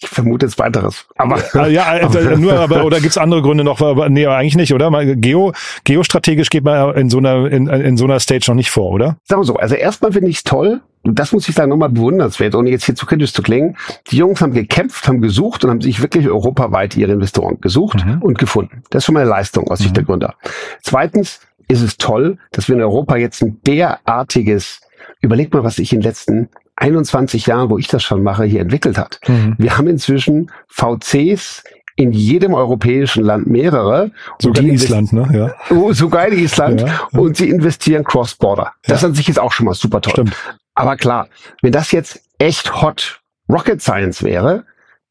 Ich 0.02 0.08
vermute 0.08 0.46
jetzt 0.46 0.58
weiteres. 0.58 1.08
Aber 1.18 1.68
ja, 1.68 1.98
äh, 1.98 2.38
nur 2.38 2.54
aber 2.54 2.86
oder 2.86 3.02
gibt's 3.02 3.18
andere 3.18 3.42
Gründe 3.42 3.66
noch? 3.66 3.82
Aber, 3.82 4.08
nee, 4.08 4.26
eigentlich 4.26 4.56
nicht, 4.56 4.74
oder? 4.74 4.90
Geo, 5.16 5.52
geostrategisch 5.84 6.50
geht 6.50 6.64
man 6.64 6.96
in 6.96 7.10
so 7.10 7.18
einer 7.18 7.52
in, 7.52 7.68
in 7.68 7.98
so 7.98 8.06
einer 8.06 8.20
Stage 8.20 8.46
noch 8.48 8.56
nicht 8.56 8.72
vor, 8.72 8.92
oder? 8.92 9.18
Sagen 9.26 9.42
wir 9.42 9.46
so. 9.46 9.56
Also 9.56 9.76
erstmal 9.76 10.14
finde 10.14 10.30
ich 10.30 10.38
es 10.38 10.44
toll. 10.44 10.82
Das 11.04 11.32
muss 11.32 11.48
ich 11.48 11.56
sagen 11.56 11.70
nochmal 11.70 11.90
bewundernswert, 11.90 12.56
ohne 12.56 12.70
jetzt 12.70 12.86
hier 12.86 12.96
zu 12.96 13.06
kritisch 13.06 13.34
zu 13.34 13.42
klingen. 13.42 13.78
Die 14.12 14.18
Jungs 14.18 14.42
haben 14.42 14.54
gekämpft, 14.54 15.08
haben 15.08 15.22
gesucht 15.22 15.64
und 15.64 15.70
haben 15.70 15.82
sich 15.82 16.02
wirklich 16.02 16.28
europaweit 16.30 16.96
ihre 16.96 17.14
Investoren 17.14 17.60
gesucht 17.62 18.06
mhm. 18.06 18.22
und 18.22 18.38
gefunden. 18.38 18.84
Das 18.90 19.02
ist 19.02 19.06
schon 19.06 19.14
mal 19.14 19.22
eine 19.22 19.30
Leistung 19.30 19.70
aus 19.70 19.80
Sicht 19.80 19.92
mhm. 19.92 19.96
der 19.96 20.04
Gründer. 20.04 20.36
Zweitens 20.82 21.42
ist 21.68 21.82
es 21.82 21.98
toll, 21.98 22.38
dass 22.52 22.68
wir 22.68 22.76
in 22.76 22.82
Europa 22.82 23.16
jetzt 23.16 23.42
ein 23.42 23.62
derartiges 23.66 24.82
Überleg 25.22 25.54
mal, 25.54 25.64
was 25.64 25.80
ich 25.80 25.92
in 25.92 26.00
den 26.00 26.04
letzten 26.04 26.50
21 26.80 27.46
Jahren, 27.46 27.70
wo 27.70 27.78
ich 27.78 27.88
das 27.88 28.04
schon 28.04 28.24
mache, 28.24 28.46
hier 28.46 28.62
entwickelt 28.62 28.98
hat. 28.98 29.20
Mhm. 29.28 29.56
Wir 29.58 29.78
haben 29.78 29.88
inzwischen 29.88 30.52
VCs 30.68 31.64
in 31.96 32.14
jedem 32.14 32.54
europäischen 32.54 33.24
Land 33.24 33.48
mehrere. 33.48 34.12
Sogar 34.40 34.64
in 34.64 34.74
Island, 34.74 35.12
ne? 35.12 35.28
Ja. 35.34 35.76
Oh, 35.76 35.92
sogar 35.92 36.28
in 36.28 36.40
Island. 36.40 36.82
Ja. 36.82 37.02
Und 37.12 37.36
sie 37.36 37.50
investieren 37.50 38.06
cross-border. 38.06 38.72
Das 38.84 39.02
ja. 39.02 39.10
an 39.10 39.14
sich 39.14 39.28
ist 39.28 39.38
auch 39.38 39.52
schon 39.52 39.66
mal 39.66 39.74
super 39.74 40.00
toll. 40.00 40.14
Stimmt. 40.14 40.36
Aber 40.76 40.96
klar, 40.96 41.28
wenn 41.62 41.74
das 41.74 41.92
jetzt 41.92 42.22
echt 42.38 42.82
hot 42.82 43.20
Rocket 43.50 43.82
Science 43.82 44.24
wäre, 44.24 44.64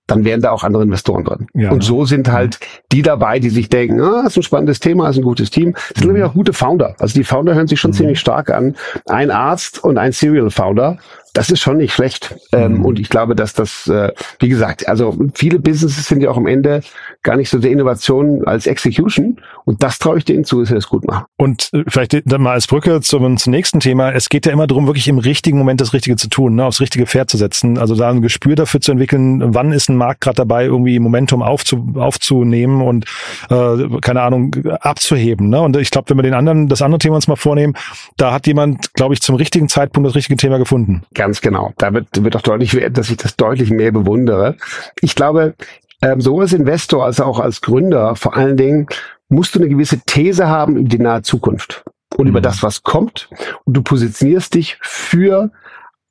dann 0.06 0.24
wären 0.24 0.40
da 0.40 0.50
auch 0.50 0.64
andere 0.64 0.82
Investoren 0.82 1.24
drin. 1.24 1.46
Ja, 1.52 1.70
und 1.70 1.84
so 1.84 2.06
sind 2.06 2.32
halt 2.32 2.58
die 2.90 3.02
dabei, 3.02 3.38
die 3.38 3.50
sich 3.50 3.68
denken, 3.68 4.00
ah, 4.00 4.24
ist 4.26 4.38
ein 4.38 4.42
spannendes 4.42 4.80
Thema, 4.80 5.10
ist 5.10 5.18
ein 5.18 5.22
gutes 5.22 5.50
Team. 5.50 5.74
Das 5.74 5.88
sind 5.88 6.06
mhm. 6.06 6.14
nämlich 6.14 6.24
auch 6.24 6.32
gute 6.32 6.54
Founder. 6.54 6.96
Also 6.98 7.14
die 7.14 7.24
Founder 7.24 7.54
hören 7.54 7.66
sich 7.66 7.78
schon 7.78 7.90
mhm. 7.90 7.96
ziemlich 7.96 8.20
stark 8.20 8.48
an. 8.48 8.74
Ein 9.06 9.30
Arzt 9.30 9.84
und 9.84 9.98
ein 9.98 10.12
Serial 10.12 10.50
Founder 10.50 10.96
das 11.34 11.50
ist 11.50 11.60
schon 11.60 11.76
nicht 11.76 11.92
schlecht. 11.92 12.34
Ähm, 12.52 12.78
mhm. 12.78 12.84
Und 12.84 12.98
ich 12.98 13.08
glaube, 13.08 13.34
dass 13.34 13.54
das, 13.54 13.86
äh, 13.86 14.12
wie 14.40 14.48
gesagt, 14.48 14.88
also 14.88 15.16
viele 15.34 15.58
Businesses 15.58 16.06
sind 16.06 16.20
ja 16.22 16.30
auch 16.30 16.36
am 16.36 16.46
Ende 16.46 16.82
gar 17.22 17.36
nicht 17.36 17.50
so 17.50 17.58
der 17.58 17.70
Innovation 17.70 18.46
als 18.46 18.66
Execution. 18.66 19.40
Und 19.64 19.82
das 19.82 19.98
traue 19.98 20.18
ich 20.18 20.24
denen 20.24 20.44
zu, 20.44 20.60
dass 20.60 20.68
sie 20.68 20.74
das 20.74 20.88
gut 20.88 21.06
machen. 21.06 21.26
Und 21.36 21.70
äh, 21.72 21.84
vielleicht 21.88 22.18
dann 22.24 22.42
mal 22.42 22.52
als 22.52 22.66
Brücke 22.66 23.00
zum, 23.00 23.36
zum 23.36 23.50
nächsten 23.50 23.80
Thema. 23.80 24.12
Es 24.12 24.28
geht 24.28 24.46
ja 24.46 24.52
immer 24.52 24.66
darum, 24.66 24.86
wirklich 24.86 25.08
im 25.08 25.18
richtigen 25.18 25.58
Moment 25.58 25.80
das 25.80 25.92
Richtige 25.92 26.16
zu 26.16 26.28
tun, 26.28 26.54
ne, 26.54 26.64
aufs 26.64 26.80
richtige 26.80 27.06
Pferd 27.06 27.30
zu 27.30 27.36
setzen. 27.36 27.78
Also 27.78 27.94
da 27.94 28.10
ein 28.10 28.22
Gespür 28.22 28.56
dafür 28.56 28.80
zu 28.80 28.92
entwickeln, 28.92 29.54
wann 29.54 29.72
ist 29.72 29.88
ein 29.88 29.96
Markt 29.96 30.20
gerade 30.20 30.36
dabei, 30.36 30.64
irgendwie 30.64 30.98
Momentum 30.98 31.42
aufzu, 31.42 31.94
aufzunehmen 31.96 32.82
und 32.82 33.04
äh, 33.50 34.00
keine 34.00 34.22
Ahnung, 34.22 34.54
abzuheben. 34.80 35.48
Ne? 35.48 35.60
Und 35.60 35.76
ich 35.76 35.90
glaube, 35.90 36.10
wenn 36.10 36.18
wir 36.18 36.22
den 36.22 36.34
anderen, 36.34 36.68
das 36.68 36.82
andere 36.82 36.98
Thema 36.98 37.16
uns 37.16 37.28
mal 37.28 37.36
vornehmen, 37.36 37.74
da 38.16 38.32
hat 38.32 38.46
jemand, 38.46 38.94
glaube 38.94 39.14
ich, 39.14 39.20
zum 39.20 39.36
richtigen 39.36 39.68
Zeitpunkt 39.68 40.06
das 40.06 40.14
richtige 40.14 40.36
Thema 40.36 40.58
gefunden. 40.58 41.02
Ganz 41.18 41.40
genau. 41.40 41.72
Da 41.78 41.92
wird, 41.92 42.22
wird 42.22 42.36
auch 42.36 42.42
deutlich 42.42 42.74
werden, 42.74 42.94
dass 42.94 43.10
ich 43.10 43.16
das 43.16 43.36
deutlich 43.36 43.70
mehr 43.70 43.90
bewundere. 43.90 44.56
Ich 45.00 45.16
glaube, 45.16 45.54
ähm, 46.00 46.20
sowohl 46.20 46.44
als 46.44 46.52
Investor 46.52 47.04
als 47.04 47.20
auch 47.20 47.40
als 47.40 47.60
Gründer 47.60 48.14
vor 48.14 48.36
allen 48.36 48.56
Dingen 48.56 48.86
musst 49.28 49.56
du 49.56 49.58
eine 49.58 49.68
gewisse 49.68 49.98
These 50.06 50.46
haben 50.46 50.76
über 50.76 50.88
die 50.88 51.00
nahe 51.00 51.22
Zukunft 51.22 51.84
und 52.16 52.26
mhm. 52.26 52.30
über 52.30 52.40
das, 52.40 52.62
was 52.62 52.84
kommt. 52.84 53.28
Und 53.64 53.76
du 53.76 53.82
positionierst 53.82 54.54
dich 54.54 54.78
für 54.80 55.50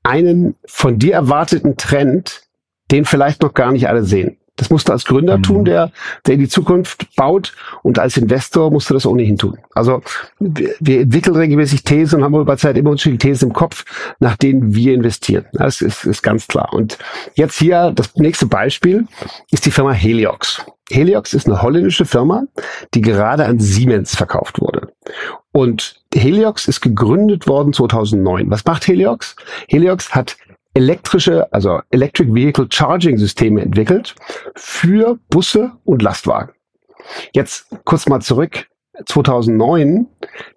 einen 0.04 0.56
von 0.66 1.00
dir 1.00 1.14
erwarteten 1.14 1.78
Trend, 1.78 2.42
den 2.92 3.06
vielleicht 3.06 3.42
noch 3.42 3.54
gar 3.54 3.72
nicht 3.72 3.88
alle 3.88 4.04
sehen. 4.04 4.37
Das 4.58 4.70
musst 4.70 4.90
du 4.90 4.92
als 4.92 5.06
Gründer 5.06 5.38
mhm. 5.38 5.44
tun, 5.44 5.66
der, 5.66 5.92
der 6.26 6.34
in 6.34 6.42
die 6.42 6.50
Zukunft 6.50 7.16
baut. 7.16 7.54
Und 7.84 8.00
als 8.00 8.18
Investor 8.18 8.70
musst 8.72 8.90
du 8.90 8.94
das 8.94 9.06
ohnehin 9.06 9.38
tun. 9.38 9.58
Also 9.74 10.02
wir, 10.40 10.76
wir 10.80 11.02
entwickeln 11.02 11.36
regelmäßig 11.36 11.84
Thesen 11.84 12.20
und 12.20 12.26
haben 12.26 12.36
über 12.36 12.58
Zeit 12.58 12.78
immer 12.78 12.90
unterschiedliche 12.90 13.30
Thesen 13.30 13.50
im 13.50 13.54
Kopf, 13.54 13.86
nach 14.20 14.36
denen 14.36 14.76
wir 14.76 14.94
investieren. 14.94 15.46
Das 15.54 15.82
ist, 15.82 16.04
ist 16.04 16.22
ganz 16.22 16.48
klar. 16.48 16.74
Und 16.74 16.98
jetzt 17.36 17.58
hier 17.58 17.92
das 17.96 18.16
nächste 18.16 18.48
Beispiel 18.48 19.08
ist 19.52 19.66
die 19.66 19.72
Firma 19.72 19.92
Heliox. 19.92 20.62
Heliox 20.90 21.34
ist 21.34 21.48
eine 21.48 21.62
holländische 21.62 22.06
Firma, 22.06 22.44
die 22.94 23.02
gerade 23.02 23.46
an 23.46 23.60
Siemens 23.60 24.16
verkauft 24.16 24.62
wurde. 24.62 24.94
Und 25.52 26.02
Heliox 26.14 26.68
ist 26.68 26.82
gegründet 26.82 27.48
worden 27.48 27.74
2009. 27.74 28.50
Was 28.50 28.64
macht 28.66 28.88
Heliox? 28.88 29.36
Heliox 29.68 30.16
hat 30.16 30.38
elektrische, 30.77 31.51
also 31.51 31.81
Electric 31.89 32.31
Vehicle 32.31 32.67
Charging 32.69 33.17
Systeme 33.17 33.63
entwickelt 33.63 34.13
für 34.55 35.17
Busse 35.29 35.72
und 35.86 36.03
Lastwagen. 36.03 36.53
Jetzt 37.34 37.65
kurz 37.84 38.07
mal 38.07 38.22
zurück. 38.22 38.67
2009, 39.05 40.07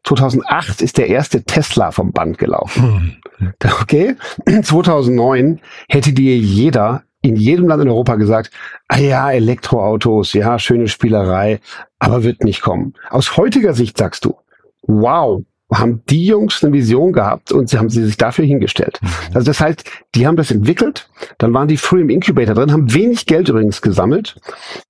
2008 0.05 0.83
ist 0.83 0.99
der 0.99 1.09
erste 1.09 1.43
Tesla 1.43 1.91
vom 1.91 2.13
Band 2.13 2.39
gelaufen. 2.39 2.83
Hm. 2.83 3.17
Okay, 3.81 4.17
2009 4.47 5.61
hätte 5.89 6.13
dir 6.13 6.37
jeder 6.37 7.05
in 7.23 7.37
jedem 7.37 7.69
Land 7.69 7.83
in 7.83 7.89
Europa 7.89 8.17
gesagt, 8.17 8.51
ah 8.89 8.99
ja, 8.99 9.31
Elektroautos, 9.33 10.35
ja, 10.35 10.59
schöne 10.59 10.89
Spielerei, 10.89 11.61
aber 11.99 12.23
wird 12.23 12.45
nicht 12.45 12.61
kommen. 12.61 12.93
Aus 13.09 13.39
heutiger 13.39 13.73
Sicht 13.73 13.97
sagst 13.97 14.27
du, 14.27 14.37
wow, 14.83 15.43
haben 15.73 16.03
die 16.09 16.27
Jungs 16.27 16.63
eine 16.65 16.73
Vision 16.73 17.13
gehabt 17.13 17.53
und 17.53 17.69
sie 17.69 17.79
haben 17.79 17.91
sie 17.91 18.05
sich 18.05 18.17
dafür 18.17 18.45
hingestellt. 18.45 18.99
Mhm. 19.03 19.09
Also 19.35 19.47
das 19.47 19.61
heißt, 19.61 19.85
die 20.15 20.27
haben 20.27 20.37
das 20.37 20.51
entwickelt, 20.51 21.09
dann 21.39 21.55
waren 21.55 21.69
die 21.69 21.77
früh 21.77 22.01
im 22.01 22.11
Incubator 22.11 22.55
drin, 22.55 22.73
haben 22.73 22.93
wenig 22.93 23.27
Geld 23.27 23.49
übrigens 23.49 23.81
gesammelt, 23.81 24.37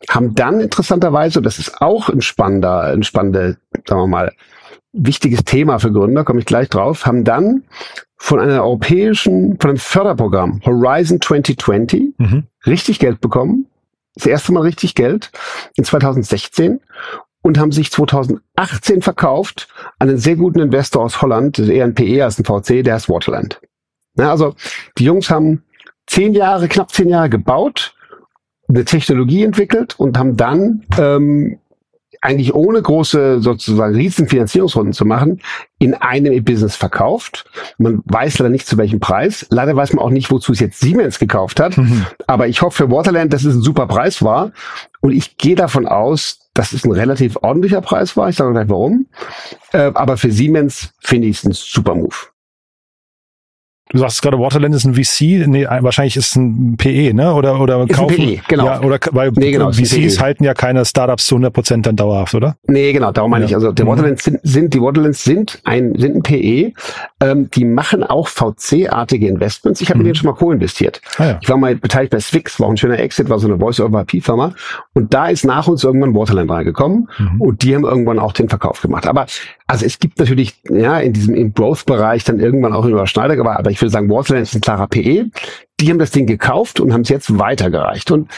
haben 0.08 0.34
dann 0.34 0.60
interessanterweise, 0.60 1.40
und 1.40 1.44
das 1.44 1.58
ist 1.58 1.80
auch 1.80 2.08
ein 2.08 2.22
spannender, 2.22 2.84
ein 2.84 3.02
spannender, 3.02 3.56
sagen 3.86 4.02
wir 4.02 4.06
mal, 4.06 4.32
wichtiges 4.92 5.44
Thema 5.44 5.78
für 5.78 5.92
Gründer, 5.92 6.24
komme 6.24 6.40
ich 6.40 6.46
gleich 6.46 6.68
drauf, 6.68 7.06
haben 7.06 7.24
dann 7.24 7.64
von 8.16 8.40
einer 8.40 8.62
europäischen, 8.62 9.58
von 9.60 9.70
einem 9.70 9.78
Förderprogramm 9.78 10.60
Horizon 10.64 11.20
2020 11.20 12.14
mhm. 12.18 12.44
richtig 12.66 12.98
Geld 12.98 13.20
bekommen. 13.20 13.66
Das 14.14 14.26
erste 14.26 14.52
Mal 14.52 14.62
richtig 14.62 14.94
Geld 14.94 15.30
in 15.76 15.84
2016 15.84 16.80
und 17.42 17.58
haben 17.58 17.72
sich 17.72 17.90
2018 17.90 19.02
verkauft 19.02 19.68
an 19.98 20.08
einen 20.08 20.18
sehr 20.18 20.36
guten 20.36 20.60
Investor 20.60 21.04
aus 21.04 21.22
Holland, 21.22 21.58
eher 21.58 21.84
ein 21.84 21.94
PE 21.94 22.24
als 22.24 22.38
ein 22.38 22.44
VC, 22.44 22.84
der 22.84 22.96
ist 22.96 23.08
Waterland. 23.08 23.60
Ja, 24.16 24.30
also 24.30 24.54
die 24.98 25.04
Jungs 25.04 25.30
haben 25.30 25.62
zehn 26.06 26.34
Jahre, 26.34 26.68
knapp 26.68 26.90
zehn 26.90 27.08
Jahre 27.08 27.30
gebaut, 27.30 27.94
eine 28.68 28.84
Technologie 28.84 29.44
entwickelt 29.44 29.98
und 29.98 30.18
haben 30.18 30.36
dann 30.36 30.84
ähm, 30.98 31.59
eigentlich 32.20 32.54
ohne 32.54 32.82
große 32.82 33.40
sozusagen 33.40 33.94
riesen 33.94 34.28
Finanzierungsrunden 34.28 34.92
zu 34.92 35.04
machen, 35.04 35.40
in 35.78 35.94
einem 35.94 36.44
Business 36.44 36.76
verkauft. 36.76 37.50
Man 37.78 38.02
weiß 38.04 38.38
leider 38.38 38.50
nicht 38.50 38.66
zu 38.66 38.76
welchem 38.76 39.00
Preis. 39.00 39.46
Leider 39.50 39.74
weiß 39.74 39.94
man 39.94 40.04
auch 40.04 40.10
nicht, 40.10 40.30
wozu 40.30 40.52
es 40.52 40.60
jetzt 40.60 40.80
Siemens 40.80 41.18
gekauft 41.18 41.60
hat. 41.60 41.78
Mhm. 41.78 42.06
Aber 42.26 42.48
ich 42.48 42.60
hoffe 42.60 42.84
für 42.84 42.90
Waterland, 42.90 43.32
dass 43.32 43.44
es 43.44 43.54
ein 43.54 43.62
super 43.62 43.86
Preis 43.86 44.22
war. 44.22 44.52
Und 45.00 45.12
ich 45.12 45.38
gehe 45.38 45.54
davon 45.54 45.86
aus, 45.86 46.50
dass 46.52 46.72
es 46.72 46.84
ein 46.84 46.92
relativ 46.92 47.36
ordentlicher 47.40 47.80
Preis 47.80 48.16
war. 48.16 48.28
Ich 48.28 48.36
sage 48.36 48.52
gleich 48.52 48.68
warum. 48.68 49.06
Äh, 49.72 49.92
aber 49.94 50.16
für 50.16 50.30
Siemens 50.30 50.92
finde 51.00 51.28
ich 51.28 51.38
es 51.38 51.44
ein 51.44 51.52
super 51.52 51.94
Move. 51.94 52.16
Du 53.92 53.98
sagst 53.98 54.22
gerade, 54.22 54.38
Waterland 54.38 54.72
ist 54.72 54.84
ein 54.84 54.94
VC, 54.94 55.48
nee, 55.48 55.66
wahrscheinlich 55.66 56.16
ist 56.16 56.28
es 56.28 56.36
ein 56.36 56.76
PE, 56.76 57.12
ne? 57.12 57.34
Oder 57.34 57.60
oder 57.60 57.82
ist 57.82 57.96
kaufen, 57.96 58.20
ein 58.20 58.36
PE, 58.36 58.42
genau. 58.46 58.66
Ja, 58.66 58.82
oder 58.82 59.00
weil 59.10 59.32
nee, 59.34 59.50
genau, 59.50 59.72
VCs 59.72 60.16
e. 60.16 60.20
halten 60.20 60.44
ja 60.44 60.54
keine 60.54 60.84
Startups 60.84 61.26
zu 61.26 61.34
100 61.34 61.52
Prozent 61.52 61.86
dann 61.86 61.96
dauerhaft, 61.96 62.32
oder? 62.34 62.56
Nee, 62.68 62.92
genau, 62.92 63.10
darum 63.10 63.32
meine 63.32 63.46
ja. 63.46 63.48
ich. 63.48 63.54
Also 63.56 63.72
die 63.72 63.82
mhm. 63.82 63.88
Waterlands 63.88 64.24
sind, 64.24 64.38
sind 64.44 64.74
die 64.74 64.80
Waterlands 64.80 65.24
sind 65.24 65.60
ein 65.64 65.92
sind 65.96 66.16
ein 66.16 66.22
PE. 66.22 66.72
Ähm, 67.22 67.50
die 67.50 67.66
machen 67.66 68.02
auch 68.02 68.28
VC-artige 68.28 69.26
Investments. 69.26 69.82
Ich 69.82 69.90
habe 69.90 69.98
mhm. 69.98 70.02
in 70.02 70.04
denen 70.06 70.14
schon 70.14 70.30
mal 70.30 70.36
co-investiert. 70.36 71.02
Ah, 71.18 71.24
ja. 71.24 71.38
Ich 71.42 71.48
war 71.50 71.58
mal 71.58 71.76
beteiligt 71.76 72.12
bei 72.12 72.20
Swix, 72.20 72.58
war 72.58 72.66
auch 72.66 72.70
ein 72.70 72.78
schöner 72.78 72.98
Exit, 72.98 73.28
war 73.28 73.38
so 73.38 73.46
eine 73.46 73.58
Voice-over-IP-Firma. 73.58 74.54
Und 74.94 75.12
da 75.12 75.28
ist 75.28 75.44
nach 75.44 75.68
uns 75.68 75.84
irgendwann 75.84 76.14
Waterland 76.14 76.50
reingekommen 76.50 77.10
mhm. 77.18 77.40
und 77.40 77.62
die 77.62 77.74
haben 77.74 77.84
irgendwann 77.84 78.18
auch 78.18 78.32
den 78.32 78.48
Verkauf 78.48 78.80
gemacht. 78.80 79.06
Aber 79.06 79.26
also 79.66 79.84
es 79.84 79.98
gibt 79.98 80.18
natürlich 80.18 80.62
ja 80.68 80.98
in 80.98 81.12
diesem 81.12 81.34
im 81.34 81.52
Growth-Bereich 81.52 82.24
dann 82.24 82.40
irgendwann 82.40 82.72
auch 82.72 82.86
Überschneidung, 82.86 83.46
aber 83.46 83.70
ich 83.70 83.80
würde 83.80 83.90
sagen, 83.90 84.08
Waterland 84.08 84.44
ist 84.44 84.54
ein 84.54 84.62
klarer 84.62 84.86
PE. 84.86 85.26
Die 85.78 85.90
haben 85.90 85.98
das 85.98 86.10
Ding 86.12 86.26
gekauft 86.26 86.80
und 86.80 86.92
haben 86.92 87.02
es 87.02 87.10
jetzt 87.10 87.38
weitergereicht. 87.38 88.10
Und 88.10 88.30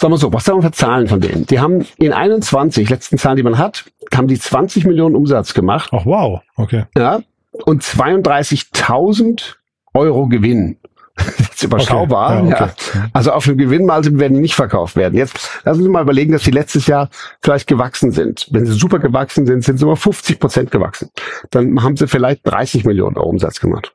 sagen 0.00 0.12
wir 0.12 0.18
so, 0.18 0.32
was 0.32 0.44
sagen 0.44 0.58
wir 0.58 0.68
für 0.68 0.72
Zahlen 0.72 1.08
von 1.08 1.20
denen? 1.20 1.46
Die 1.46 1.60
haben 1.60 1.86
in 1.96 2.12
21, 2.12 2.88
letzten 2.88 3.18
Zahlen, 3.18 3.36
die 3.36 3.42
man 3.42 3.58
hat, 3.58 3.84
haben 4.14 4.28
die 4.28 4.38
20 4.38 4.84
Millionen 4.84 5.14
Umsatz 5.14 5.54
gemacht. 5.54 5.90
Ach 5.92 6.04
wow, 6.06 6.40
okay. 6.56 6.84
Ja, 6.96 7.20
und 7.52 7.82
32.000 7.82 9.56
Euro 9.94 10.28
Gewinn. 10.28 10.76
Das 11.16 11.50
ist 11.50 11.62
überschaubar. 11.64 12.42
Okay. 12.42 12.50
Ja, 12.50 12.62
okay. 12.62 12.72
ja. 12.94 13.08
Also 13.12 13.32
auf 13.32 13.44
dem 13.44 13.58
Gewinnmarge 13.58 14.18
werden 14.18 14.34
die 14.34 14.40
nicht 14.40 14.54
verkauft 14.54 14.96
werden. 14.96 15.18
Jetzt 15.18 15.60
lassen 15.64 15.82
Sie 15.82 15.88
mal 15.90 16.02
überlegen, 16.02 16.32
dass 16.32 16.44
sie 16.44 16.50
letztes 16.50 16.86
Jahr 16.86 17.10
vielleicht 17.42 17.66
gewachsen 17.66 18.12
sind. 18.12 18.48
Wenn 18.50 18.64
sie 18.64 18.72
super 18.72 18.98
gewachsen 18.98 19.44
sind, 19.44 19.62
sind 19.62 19.78
sie 19.78 19.84
über 19.84 19.96
50 19.96 20.40
Prozent 20.40 20.70
gewachsen. 20.70 21.10
Dann 21.50 21.82
haben 21.82 21.96
sie 21.96 22.08
vielleicht 22.08 22.46
30 22.46 22.86
Millionen 22.86 23.18
Euro 23.18 23.28
Umsatz 23.28 23.60
gemacht. 23.60 23.92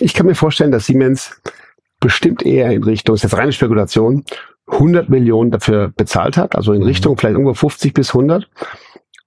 Ich 0.00 0.12
kann 0.12 0.26
mir 0.26 0.34
vorstellen, 0.34 0.70
dass 0.70 0.84
Siemens 0.84 1.40
bestimmt 2.00 2.44
eher 2.44 2.70
in 2.70 2.84
Richtung, 2.84 3.14
das 3.14 3.24
ist 3.24 3.30
jetzt 3.30 3.40
reine 3.40 3.52
Spekulation, 3.52 4.24
100 4.66 5.08
Millionen 5.08 5.50
dafür 5.50 5.88
bezahlt 5.88 6.36
hat, 6.36 6.54
also 6.54 6.72
in 6.72 6.80
mhm. 6.80 6.86
Richtung 6.86 7.16
vielleicht 7.16 7.32
irgendwo 7.32 7.54
50 7.54 7.94
bis 7.94 8.10
100. 8.10 8.48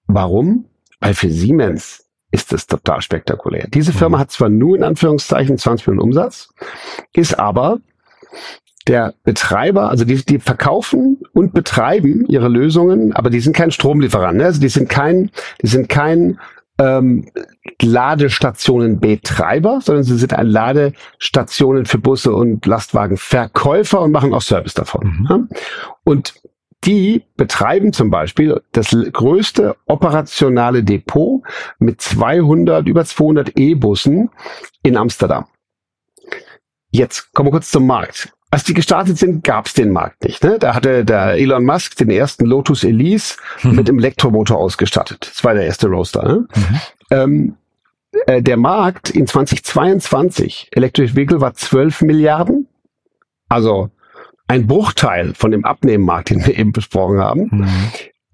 Warum? 0.06 0.66
Weil 1.00 1.16
für 1.16 1.30
Siemens 1.30 2.06
ist 2.32 2.52
das 2.52 2.68
total 2.68 3.02
spektakulär. 3.02 3.68
Diese 3.68 3.94
Firma 3.94 4.18
mhm. 4.18 4.22
hat 4.22 4.32
zwar 4.32 4.50
nur 4.50 4.76
in 4.76 4.84
Anführungszeichen 4.84 5.58
20 5.58 5.88
Millionen 5.88 6.08
Umsatz, 6.08 6.50
ist 7.14 7.38
aber 7.38 7.80
der 8.88 9.14
Betreiber, 9.24 9.90
also 9.90 10.06
die, 10.06 10.26
die 10.26 10.40
verkaufen 10.40 11.22
und 11.34 11.54
betreiben 11.54 12.26
ihre 12.28 12.48
Lösungen, 12.48 13.14
aber 13.14 13.30
die 13.30 13.40
sind 13.40 13.56
kein 13.56 13.72
Stromlieferant, 13.72 14.38
ne? 14.38 14.46
also 14.46 14.60
die 14.60 14.70
sind 14.70 14.90
kein, 14.90 15.30
die 15.62 15.68
sind 15.68 15.88
kein 15.88 16.40
ähm, 16.80 17.30
Ladestationenbetreiber, 17.82 19.82
sondern 19.82 20.04
sie 20.04 20.18
sind 20.18 20.34
ein 20.34 20.48
Ladestationen 20.48 21.86
für 21.86 22.00
Busse 22.00 22.34
und 22.34 22.66
Lastwagenverkäufer 22.66 24.02
und 24.02 24.12
machen 24.12 24.34
auch 24.34 24.42
Service 24.42 24.74
davon. 24.74 25.20
Mhm. 25.20 25.28
Ja? 25.30 25.40
Und 26.04 26.34
die 26.84 27.24
betreiben 27.38 27.94
zum 27.94 28.10
Beispiel 28.10 28.62
das 28.72 28.96
größte 29.12 29.76
operationale 29.86 30.84
Depot 30.84 31.44
mit 31.80 32.02
200, 32.02 32.88
über 32.88 33.06
200 33.06 33.58
E-Bussen 33.58 34.30
in 34.84 34.98
Amsterdam. 34.98 35.46
Jetzt 36.90 37.34
kommen 37.34 37.48
wir 37.48 37.52
kurz 37.52 37.72
zum 37.72 37.86
Markt. 37.86 38.34
Als 38.50 38.66
die 38.66 38.74
gestartet 38.74 39.18
sind, 39.18 39.46
gab 39.46 39.68
es 39.68 39.74
den 39.74 39.92
Markt 39.92 40.26
nicht. 40.26 40.44
Ne? 40.44 40.60
Da 40.60 40.76
hatte 40.76 41.06
der 41.06 41.36
Elon 41.36 41.64
Musk 41.64 41.96
den 41.96 42.10
ersten 42.10 42.46
Lotus 42.46 42.84
Elise 42.84 43.36
mhm. 43.64 43.76
mit 43.76 43.90
Elektromotor 43.90 44.58
ausgestattet. 44.58 45.30
Das 45.32 45.44
war 45.44 45.54
der 45.54 45.66
erste 45.66 45.88
Roadster. 45.88 46.24
Ne? 46.28 46.48
Mhm. 46.54 46.80
Ähm, 47.12 47.58
äh, 48.26 48.42
der 48.42 48.58
Markt 48.58 49.10
in 49.10 49.26
2022, 49.26 50.68
Electric 50.72 51.16
Vehicle, 51.16 51.40
war 51.40 51.54
12 51.54 52.02
Milliarden. 52.02 52.68
Also 53.48 53.90
ein 54.52 54.68
Bruchteil 54.68 55.34
von 55.34 55.50
dem 55.52 55.64
Abnehmmarkt, 55.64 56.30
den 56.30 56.46
wir 56.46 56.58
eben 56.58 56.74
besprochen 56.74 57.20
haben. 57.20 57.48
Mhm. 57.52 57.70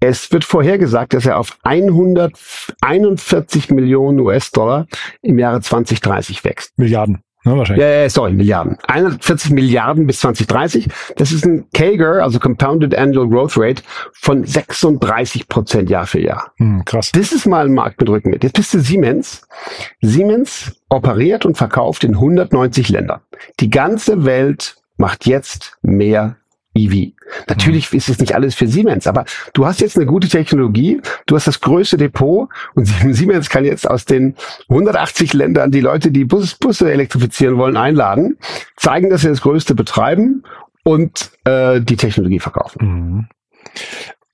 Es 0.00 0.32
wird 0.32 0.44
vorhergesagt, 0.44 1.14
dass 1.14 1.26
er 1.26 1.38
auf 1.38 1.56
141 1.62 3.70
Millionen 3.70 4.18
US-Dollar 4.20 4.86
im 5.22 5.38
Jahre 5.38 5.60
2030 5.60 6.42
wächst. 6.44 6.76
Milliarden. 6.76 7.20
Ne, 7.44 7.56
wahrscheinlich. 7.56 7.84
Ja, 7.84 8.02
ja, 8.02 8.10
sorry, 8.10 8.32
Milliarden. 8.32 8.78
140 8.88 9.52
Milliarden 9.52 10.08
bis 10.08 10.18
2030. 10.20 10.88
Das 11.16 11.30
ist 11.30 11.44
ein 11.44 11.66
CAGR, 11.72 12.20
also 12.22 12.40
Compounded 12.40 12.96
Annual 12.96 13.28
Growth 13.28 13.56
Rate, 13.56 13.84
von 14.12 14.44
36 14.44 15.48
Prozent 15.48 15.88
Jahr 15.88 16.06
für 16.06 16.20
Jahr. 16.20 16.50
Hm, 16.58 16.84
krass. 16.84 17.12
Das 17.12 17.30
ist 17.30 17.46
mal 17.46 17.66
ein 17.66 17.74
Markt 17.74 18.00
mit 18.00 18.08
Rücken 18.08 18.30
mit. 18.30 18.42
Jetzt 18.42 18.54
bist 18.54 18.74
du 18.74 18.80
Siemens. 18.80 19.46
Siemens 20.00 20.80
operiert 20.88 21.46
und 21.46 21.56
verkauft 21.56 22.02
in 22.02 22.14
190 22.14 22.88
Ländern. 22.88 23.20
Die 23.60 23.70
ganze 23.70 24.24
Welt 24.24 24.74
macht 24.98 25.26
jetzt 25.26 25.78
mehr 25.82 26.36
EV. 26.74 27.12
Natürlich 27.48 27.92
mhm. 27.92 27.98
ist 27.98 28.08
es 28.08 28.18
nicht 28.18 28.34
alles 28.34 28.54
für 28.54 28.68
Siemens, 28.68 29.06
aber 29.06 29.24
du 29.52 29.66
hast 29.66 29.80
jetzt 29.80 29.96
eine 29.96 30.06
gute 30.06 30.28
Technologie, 30.28 31.00
du 31.26 31.34
hast 31.34 31.46
das 31.46 31.60
größte 31.60 31.96
Depot 31.96 32.48
und 32.74 32.84
Siemens 33.10 33.48
kann 33.48 33.64
jetzt 33.64 33.88
aus 33.88 34.04
den 34.04 34.36
180 34.68 35.32
Ländern 35.32 35.70
die 35.70 35.80
Leute, 35.80 36.10
die 36.10 36.24
Bus, 36.24 36.54
Busse 36.54 36.92
elektrifizieren 36.92 37.56
wollen, 37.56 37.76
einladen, 37.76 38.38
zeigen, 38.76 39.10
dass 39.10 39.22
sie 39.22 39.28
das 39.28 39.40
größte 39.40 39.74
betreiben 39.74 40.44
und 40.84 41.30
äh, 41.44 41.80
die 41.80 41.96
Technologie 41.96 42.40
verkaufen. 42.40 42.78
Mhm 42.80 43.28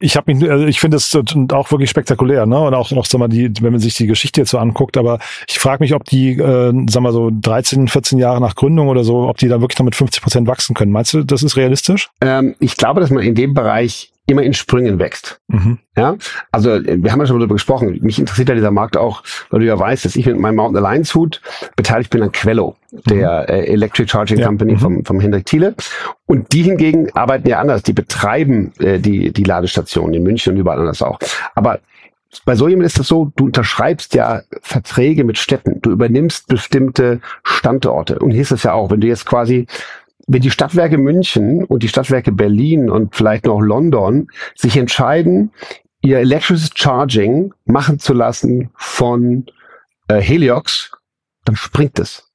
ich 0.00 0.16
habe 0.16 0.34
mich, 0.34 0.50
also 0.50 0.66
ich 0.66 0.80
finde 0.80 0.96
es 0.96 1.16
auch 1.52 1.70
wirklich 1.70 1.90
spektakulär, 1.90 2.46
ne? 2.46 2.58
Und 2.58 2.74
auch, 2.74 2.90
auch 2.92 3.06
sag 3.06 3.18
mal, 3.18 3.28
die, 3.28 3.50
wenn 3.60 3.72
man 3.72 3.80
sich 3.80 3.94
die 3.94 4.06
Geschichte 4.06 4.40
jetzt 4.40 4.50
so 4.50 4.58
anguckt, 4.58 4.96
aber 4.96 5.18
ich 5.48 5.58
frage 5.58 5.82
mich, 5.82 5.94
ob 5.94 6.04
die, 6.04 6.32
äh, 6.32 6.72
sag 6.88 7.02
mal 7.02 7.12
so 7.12 7.30
13, 7.32 7.88
14 7.88 8.18
Jahre 8.18 8.40
nach 8.40 8.54
Gründung 8.54 8.88
oder 8.88 9.04
so, 9.04 9.28
ob 9.28 9.38
die 9.38 9.48
da 9.48 9.60
wirklich 9.60 9.78
noch 9.78 9.84
mit 9.84 9.94
50 9.94 10.22
Prozent 10.22 10.48
wachsen 10.48 10.74
können. 10.74 10.92
Meinst 10.92 11.14
du, 11.14 11.22
das 11.22 11.42
ist 11.42 11.56
realistisch? 11.56 12.10
Ähm, 12.20 12.54
ich 12.58 12.76
glaube, 12.76 13.00
dass 13.00 13.10
man 13.10 13.22
in 13.22 13.34
dem 13.34 13.54
Bereich 13.54 14.10
immer 14.26 14.42
in 14.42 14.54
Sprüngen 14.54 14.98
wächst. 14.98 15.40
Mhm. 15.48 15.78
Ja, 15.96 16.16
also 16.50 16.70
wir 16.70 17.12
haben 17.12 17.20
ja 17.20 17.26
schon 17.26 17.38
darüber 17.38 17.54
gesprochen. 17.54 17.98
Mich 18.00 18.18
interessiert 18.18 18.48
ja 18.48 18.54
dieser 18.54 18.70
Markt 18.70 18.96
auch, 18.96 19.22
weil 19.50 19.60
du 19.60 19.66
ja 19.66 19.78
weißt, 19.78 20.04
dass 20.04 20.16
ich 20.16 20.26
mit 20.26 20.38
meinem 20.38 20.56
Mountain 20.56 20.84
Alliance 20.84 21.14
Hut 21.14 21.42
beteiligt 21.76 22.10
bin 22.10 22.22
an 22.22 22.32
Quello, 22.32 22.76
der 22.90 23.42
mhm. 23.42 23.54
äh, 23.54 23.64
Electric 23.66 24.10
Charging 24.10 24.38
ja. 24.38 24.46
Company 24.46 24.72
mhm. 24.72 24.78
vom, 24.78 25.04
vom 25.04 25.20
Hendrik 25.20 25.46
Thiele. 25.46 25.74
Und 26.26 26.52
die 26.52 26.62
hingegen 26.62 27.10
arbeiten 27.14 27.48
ja 27.48 27.60
anders. 27.60 27.82
Die 27.82 27.92
betreiben 27.92 28.72
äh, 28.78 28.98
die, 28.98 29.32
die 29.32 29.44
Ladestationen 29.44 30.14
in 30.14 30.22
München 30.22 30.54
und 30.54 30.58
überall 30.58 30.78
anders 30.78 31.02
auch. 31.02 31.18
Aber 31.54 31.80
bei 32.44 32.56
so 32.56 32.66
jemandem 32.66 32.86
ist 32.86 32.98
das 32.98 33.06
so, 33.06 33.30
du 33.36 33.44
unterschreibst 33.44 34.14
ja 34.14 34.42
Verträge 34.62 35.24
mit 35.24 35.38
Städten, 35.38 35.80
du 35.82 35.90
übernimmst 35.90 36.48
bestimmte 36.48 37.20
Standorte. 37.44 38.18
Und 38.18 38.32
hier 38.32 38.42
ist 38.42 38.50
es 38.50 38.64
ja 38.64 38.72
auch, 38.72 38.90
wenn 38.90 39.00
du 39.00 39.06
jetzt 39.06 39.26
quasi 39.26 39.66
wenn 40.26 40.42
die 40.42 40.50
Stadtwerke 40.50 40.98
München 40.98 41.64
und 41.64 41.82
die 41.82 41.88
Stadtwerke 41.88 42.32
Berlin 42.32 42.90
und 42.90 43.14
vielleicht 43.14 43.46
noch 43.46 43.60
London 43.60 44.28
sich 44.54 44.76
entscheiden, 44.76 45.52
ihr 46.02 46.18
Electric 46.18 46.70
Charging 46.74 47.52
machen 47.64 47.98
zu 47.98 48.12
lassen 48.12 48.70
von 48.74 49.46
äh, 50.08 50.20
Heliox, 50.20 50.92
dann 51.44 51.56
springt 51.56 51.98
es. 51.98 52.33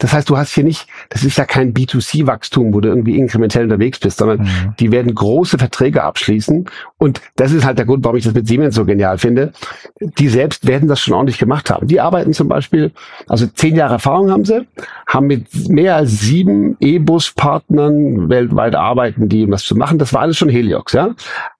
Das 0.00 0.14
heißt, 0.14 0.28
du 0.28 0.36
hast 0.36 0.52
hier 0.54 0.64
nicht, 0.64 0.88
das 1.10 1.24
ist 1.24 1.38
ja 1.38 1.44
kein 1.44 1.72
B2C-Wachstum, 1.74 2.74
wo 2.74 2.80
du 2.80 2.88
irgendwie 2.88 3.16
inkrementell 3.16 3.64
unterwegs 3.64 3.98
bist, 3.98 4.18
sondern 4.18 4.40
mhm. 4.40 4.74
die 4.80 4.90
werden 4.90 5.14
große 5.14 5.58
Verträge 5.58 6.02
abschließen. 6.02 6.66
Und 6.98 7.20
das 7.36 7.52
ist 7.52 7.64
halt 7.64 7.78
der 7.78 7.84
Grund, 7.84 8.02
warum 8.04 8.16
ich 8.16 8.24
das 8.24 8.34
mit 8.34 8.48
Siemens 8.48 8.74
so 8.74 8.84
genial 8.84 9.18
finde. 9.18 9.52
Die 10.00 10.28
selbst 10.28 10.66
werden 10.66 10.88
das 10.88 11.00
schon 11.00 11.14
ordentlich 11.14 11.38
gemacht 11.38 11.70
haben. 11.70 11.86
Die 11.86 12.00
arbeiten 12.00 12.32
zum 12.32 12.48
Beispiel, 12.48 12.92
also 13.28 13.46
zehn 13.46 13.76
Jahre 13.76 13.94
Erfahrung 13.94 14.30
haben 14.30 14.44
sie, 14.44 14.66
haben 15.06 15.26
mit 15.26 15.68
mehr 15.68 15.96
als 15.96 16.20
sieben 16.20 16.76
E-Bus-Partnern 16.80 18.30
weltweit 18.30 18.74
arbeiten, 18.74 19.28
die 19.28 19.44
um 19.44 19.50
das 19.50 19.64
zu 19.64 19.76
machen. 19.76 19.98
Das 19.98 20.14
war 20.14 20.22
alles 20.22 20.38
schon 20.38 20.48
Heliox, 20.48 20.94
ja. 20.94 21.14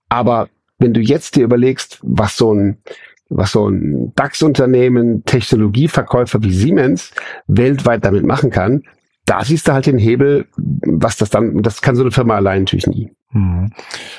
Aber 0.09 0.49
wenn 0.79 0.95
du 0.95 1.01
jetzt 1.01 1.37
dir 1.37 1.45
überlegst, 1.45 1.99
was 2.03 2.39
so 2.39 2.55
ein 2.55 2.79
was 3.31 3.53
so 3.53 3.69
ein 3.69 4.13
DAX-Unternehmen, 4.17 5.25
Technologieverkäufer 5.25 6.43
wie 6.43 6.53
Siemens 6.53 7.13
weltweit 7.47 8.05
damit 8.05 8.25
machen 8.25 8.51
kann, 8.51 8.83
da 9.25 9.45
siehst 9.45 9.69
du 9.69 9.73
halt 9.73 9.87
den 9.87 9.99
Hebel, 9.99 10.47
was 10.57 11.17
das 11.17 11.31
dann, 11.31 11.63
das 11.63 11.81
kann 11.81 11.95
so 11.95 12.03
eine 12.03 12.11
Firma 12.11 12.37
allein 12.37 12.63
natürlich 12.63 12.89
nie. 12.89 13.11
Mhm. 13.33 13.71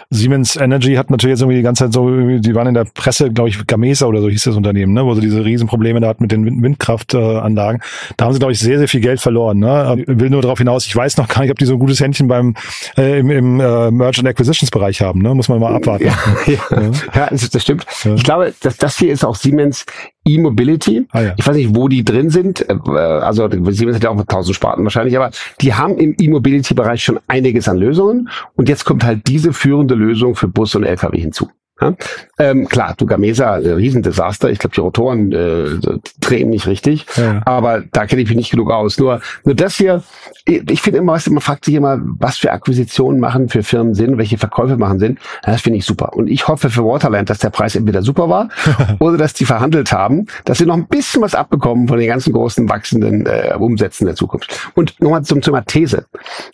Siemens 0.10 0.56
Energy 0.56 0.95
hat 0.95 1.10
natürlich 1.10 1.34
jetzt 1.34 1.41
irgendwie 1.41 1.58
die 1.58 1.63
ganze 1.63 1.84
Zeit 1.84 1.93
so, 1.93 2.08
die 2.08 2.56
waren 2.56 2.67
in 2.67 2.74
der 2.74 2.86
Presse, 2.86 3.30
glaube 3.30 3.50
ich, 3.50 3.67
Gamesa 3.67 4.06
oder 4.06 4.21
so 4.21 4.30
hieß 4.30 4.43
das 4.43 4.56
Unternehmen, 4.56 4.93
ne, 4.93 5.06
wo 5.06 5.13
sie 5.15 5.21
diese 5.21 5.43
Riesenprobleme 5.43 6.00
da 6.00 6.08
hat 6.08 6.21
mit 6.21 6.32
den 6.32 6.63
Windkraftanlagen. 6.63 7.82
Da 8.15 8.26
haben 8.26 8.34
sie, 8.34 8.39
glaube 8.39 8.54
ich, 8.54 8.60
sehr, 8.60 8.78
sehr 8.78 8.88
viel 8.88 9.02
Geld 9.02 9.19
verloren. 9.19 9.60
Ne? 9.60 9.97
Ich 10.00 10.08
will 10.08 10.30
nur 10.30 10.41
darauf 10.41 10.60
hinaus, 10.60 10.86
ich 10.86 10.95
weiß 10.95 11.17
noch 11.17 11.28
gar 11.28 11.41
nicht, 11.41 11.52
ob 11.52 11.60
die 11.60 11.65
so 11.65 11.74
ein 11.74 11.80
gutes 11.80 12.00
Händchen 12.00 12.30
beim 12.30 12.56
äh, 12.97 13.19
im, 13.19 13.30
im 13.32 13.60
äh, 13.60 13.91
Merchant 13.91 14.28
Acquisitions 14.28 14.71
Bereich 14.71 15.02
haben. 15.02 15.21
Ne? 15.21 15.36
Muss 15.36 15.50
man 15.50 15.60
mal 15.60 15.76
abwarten. 15.76 16.06
Ja, 16.06 16.17
ja. 16.45 16.54
ja. 16.71 16.91
ja 17.13 17.28
das, 17.30 17.50
das 17.50 17.62
stimmt. 17.62 17.86
Ich 18.15 18.24
glaube, 18.24 18.54
dass 18.62 18.78
das 18.78 18.97
hier 18.97 19.12
ist 19.12 19.26
auch 19.26 19.36
Siemens 19.36 19.86
E-Mobility. 20.26 21.08
Ah, 21.12 21.22
ja. 21.22 21.34
Ich 21.38 21.48
weiß 21.48 21.56
nicht, 21.56 21.76
wo 21.76 21.88
die 21.88 22.06
drin 22.06 22.30
sind. 22.30 22.68
Äh, 22.70 22.74
also 22.74 23.50
Siemens 23.72 23.96
hat 23.96 24.04
ja 24.04 24.10
auch 24.10 24.24
tausend 24.26 24.56
Sparten 24.56 24.84
wahrscheinlich, 24.84 25.18
aber 25.18 25.32
die 25.62 25.74
haben 25.74 25.98
im 25.98 26.16
E-Mobility-Bereich 26.20 27.04
schon 27.04 27.20
einiges 27.28 27.68
an 27.68 27.78
Lösungen. 27.78 28.30
Und 28.56 28.70
jetzt 28.70 28.86
kommt 28.86 29.04
halt 29.04 29.28
diese 29.28 29.54
führende 29.54 29.96
Lösung 29.96 30.36
für 30.36 30.48
Bus 30.48 30.76
und 30.76 30.84
LKW 30.84 31.20
hinzu. 31.20 31.50
Ja? 31.82 31.96
Ähm, 32.38 32.67
klar, 32.67 32.94
du 32.98 33.06
Gamesa, 33.06 33.58
äh, 33.58 33.72
Riesendesaster. 33.72 34.50
Ich 34.50 34.60
glaube, 34.60 34.76
die 34.76 34.82
Rotoren 34.82 35.32
äh, 35.32 36.00
drehen 36.20 36.50
nicht 36.50 36.67
richtig. 36.67 37.06
Ja. 37.15 37.41
Aber 37.46 37.82
da 37.91 38.06
kenne 38.06 38.22
ich 38.22 38.30
mich 38.30 38.38
nicht 38.38 38.52
genug 38.52 38.72
aus. 38.72 39.00
Nur, 39.00 39.22
nur 39.44 39.56
das 39.56 39.76
hier, 39.76 40.04
ich, 40.46 40.70
ich 40.70 40.82
finde 40.82 41.00
immer, 41.00 41.13
weißt 41.13 41.28
du, 41.28 41.32
man 41.32 41.41
fragt 41.41 41.65
sich 41.65 41.76
immer, 41.76 42.00
was 42.02 42.38
für 42.38 42.52
Akquisitionen 42.52 43.20
machen 43.20 43.50
für 43.50 43.63
Firmen 43.63 43.94
Sinn, 43.94 44.17
welche 44.17 44.38
Verkäufe 44.38 44.78
machen 44.78 45.00
Sinn. 45.00 45.17
Das 45.44 45.62
finde 45.62 45.80
ich 45.80 45.86
super. 45.86 46.13
Und 46.13 46.28
ich 46.28 46.48
hoffe 46.48 46.70
für 46.70 46.86
Waterland, 46.86 47.30
dass 47.30 47.39
der 47.39 47.50
Preis 47.50 47.76
entweder 47.76 48.02
super 48.02 48.30
war 48.30 48.50
oder 49.00 49.17
dass 49.17 49.34
die 49.34 49.46
verhandelt 49.46 49.91
haben, 49.91 50.28
dass 50.46 50.60
sie 50.60 50.65
noch 50.65 50.76
ein 50.76 50.88
bisschen 50.88 51.22
was 51.22 51.36
abbekommen 51.36 51.88
von 51.88 52.00
den 52.00 52.08
ganzen 52.08 52.34
großen 52.34 52.70
wachsenden 52.70 53.26
äh, 53.26 53.56
Umsätzen 53.58 54.06
der 54.06 54.15
Zukunft. 54.15 54.72
Und 54.76 55.00
nochmal 55.00 55.24
zum 55.24 55.41
Thema 55.41 55.62
These. 55.62 56.06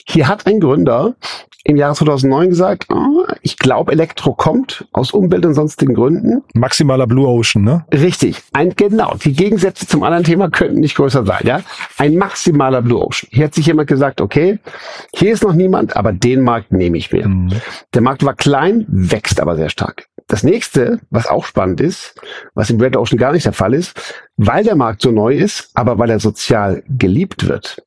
Hier 0.05 0.27
hat 0.27 0.47
ein 0.47 0.59
Gründer 0.59 1.15
im 1.67 1.75
Jahre 1.75 1.95
2009 1.95 2.49
gesagt, 2.49 2.85
oh, 2.89 3.25
ich 3.41 3.57
glaube, 3.57 3.91
Elektro 3.91 4.33
kommt 4.33 4.87
aus 4.93 5.11
Umwelt- 5.17 5.45
und 5.45 5.53
sonstigen 5.53 5.93
Gründen. 5.93 6.43
Maximaler 6.53 7.07
Blue 7.07 7.27
Ocean, 7.27 7.63
ne? 7.63 7.85
Richtig. 7.93 8.41
Ein, 8.53 8.73
genau. 8.75 9.15
Die 9.23 9.33
Gegensätze 9.33 9.87
zum 9.87 10.03
anderen 10.03 10.23
Thema 10.23 10.49
könnten 10.49 10.79
nicht 10.79 10.95
größer 10.95 11.25
sein, 11.25 11.41
ja? 11.43 11.61
Ein 11.97 12.15
maximaler 12.15 12.81
Blue 12.81 13.03
Ocean. 13.03 13.29
Hier 13.31 13.45
hat 13.45 13.53
sich 13.53 13.65
jemand 13.65 13.87
gesagt, 13.87 14.21
okay, 14.21 14.59
hier 15.13 15.33
ist 15.33 15.43
noch 15.43 15.53
niemand, 15.53 15.95
aber 15.95 16.13
den 16.13 16.41
Markt 16.41 16.71
nehme 16.71 16.97
ich 16.97 17.11
mir. 17.11 17.27
Mhm. 17.27 17.53
Der 17.93 18.01
Markt 18.01 18.23
war 18.23 18.35
klein, 18.35 18.85
wächst 18.87 19.39
aber 19.39 19.55
sehr 19.55 19.69
stark. 19.69 20.07
Das 20.27 20.43
nächste, 20.43 20.99
was 21.09 21.27
auch 21.27 21.45
spannend 21.45 21.79
ist, 21.79 22.15
was 22.53 22.69
im 22.69 22.81
Red 22.81 22.97
Ocean 22.97 23.17
gar 23.17 23.31
nicht 23.31 23.45
der 23.45 23.53
Fall 23.53 23.73
ist, 23.73 23.97
weil 24.35 24.63
der 24.63 24.75
Markt 24.75 25.01
so 25.01 25.11
neu 25.11 25.33
ist, 25.33 25.71
aber 25.73 25.97
weil 25.97 26.09
er 26.09 26.19
sozial 26.19 26.83
geliebt 26.87 27.47
wird, 27.47 27.81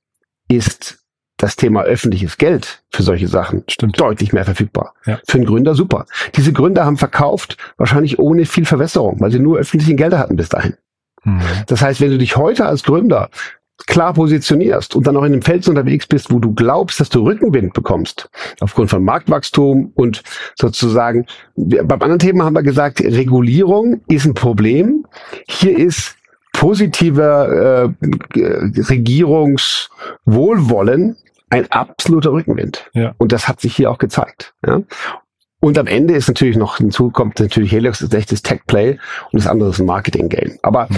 ist 0.48 0.99
das 1.42 1.56
Thema 1.56 1.82
öffentliches 1.82 2.38
Geld 2.38 2.82
für 2.90 3.02
solche 3.02 3.28
Sachen 3.28 3.64
Stimmt. 3.68 3.98
deutlich 3.98 4.32
mehr 4.32 4.44
verfügbar. 4.44 4.94
Ja. 5.06 5.18
Für 5.26 5.38
einen 5.38 5.46
Gründer 5.46 5.74
super. 5.74 6.04
Diese 6.36 6.52
Gründer 6.52 6.84
haben 6.84 6.98
verkauft, 6.98 7.56
wahrscheinlich 7.76 8.18
ohne 8.18 8.44
viel 8.44 8.66
Verwässerung, 8.66 9.20
weil 9.20 9.30
sie 9.30 9.38
nur 9.38 9.58
öffentlichen 9.58 9.96
Gelder 9.96 10.18
hatten 10.18 10.36
bis 10.36 10.50
dahin. 10.50 10.74
Mhm. 11.24 11.40
Das 11.66 11.82
heißt, 11.82 12.00
wenn 12.00 12.10
du 12.10 12.18
dich 12.18 12.36
heute 12.36 12.66
als 12.66 12.82
Gründer 12.82 13.30
klar 13.86 14.12
positionierst 14.12 14.94
und 14.94 15.06
dann 15.06 15.16
auch 15.16 15.24
in 15.24 15.32
einem 15.32 15.40
Feld 15.42 15.66
unterwegs 15.66 16.06
bist, 16.06 16.30
wo 16.30 16.38
du 16.38 16.52
glaubst, 16.54 17.00
dass 17.00 17.08
du 17.08 17.24
Rückenwind 17.24 17.72
bekommst, 17.72 18.28
aufgrund 18.60 18.90
von 18.90 19.02
Marktwachstum 19.02 19.92
und 19.94 20.22
sozusagen, 20.54 21.24
beim 21.56 22.02
anderen 22.02 22.18
Thema 22.18 22.44
haben 22.44 22.54
wir 22.54 22.62
gesagt, 22.62 23.00
Regulierung 23.00 24.02
ist 24.08 24.26
ein 24.26 24.34
Problem. 24.34 25.06
Hier 25.48 25.78
ist 25.78 26.16
positiver 26.52 27.48
äh, 27.48 27.88
Regierungswohlwollen 28.36 31.16
ein 31.50 31.70
absoluter 31.70 32.32
Rückenwind. 32.32 32.90
Ja. 32.94 33.14
Und 33.18 33.32
das 33.32 33.48
hat 33.48 33.60
sich 33.60 33.76
hier 33.76 33.90
auch 33.90 33.98
gezeigt. 33.98 34.54
Ja? 34.66 34.82
Und 35.60 35.78
am 35.78 35.86
Ende 35.86 36.14
ist 36.14 36.28
natürlich 36.28 36.56
noch 36.56 36.78
hinzu 36.78 37.10
kommt 37.10 37.38
natürlich 37.38 37.72
Helix 37.72 38.00
ist 38.00 38.14
echtes 38.14 38.42
Tech 38.42 38.60
Play 38.66 38.98
und 39.30 39.42
das 39.42 39.46
andere 39.46 39.70
ist 39.70 39.78
ein 39.78 39.86
Marketing 39.86 40.30
Game. 40.30 40.58
Aber 40.62 40.86
mhm. 40.88 40.96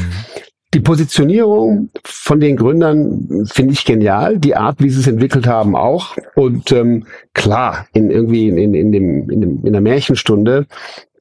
die 0.73 0.81
Positionierung 0.81 1.91
von 2.05 2.39
den 2.39 2.57
Gründern 2.57 3.47
finde 3.51 3.73
ich 3.73 3.85
genial. 3.85 4.39
Die 4.39 4.55
Art, 4.55 4.81
wie 4.81 4.91
sie 4.91 5.01
es 5.01 5.09
entwickelt 5.09 5.49
haben, 5.49 5.75
auch. 5.75 6.17
Und 6.37 6.71
ähm, 6.71 7.07
klar, 7.35 7.87
in 7.93 8.11
irgendwie 8.11 8.49
in, 8.49 8.75
in, 8.75 8.93
dem, 8.93 9.31
in, 9.31 9.41
dem, 9.41 9.67
in 9.67 9.73
der 9.73 9.83
Märchenstunde 9.83 10.67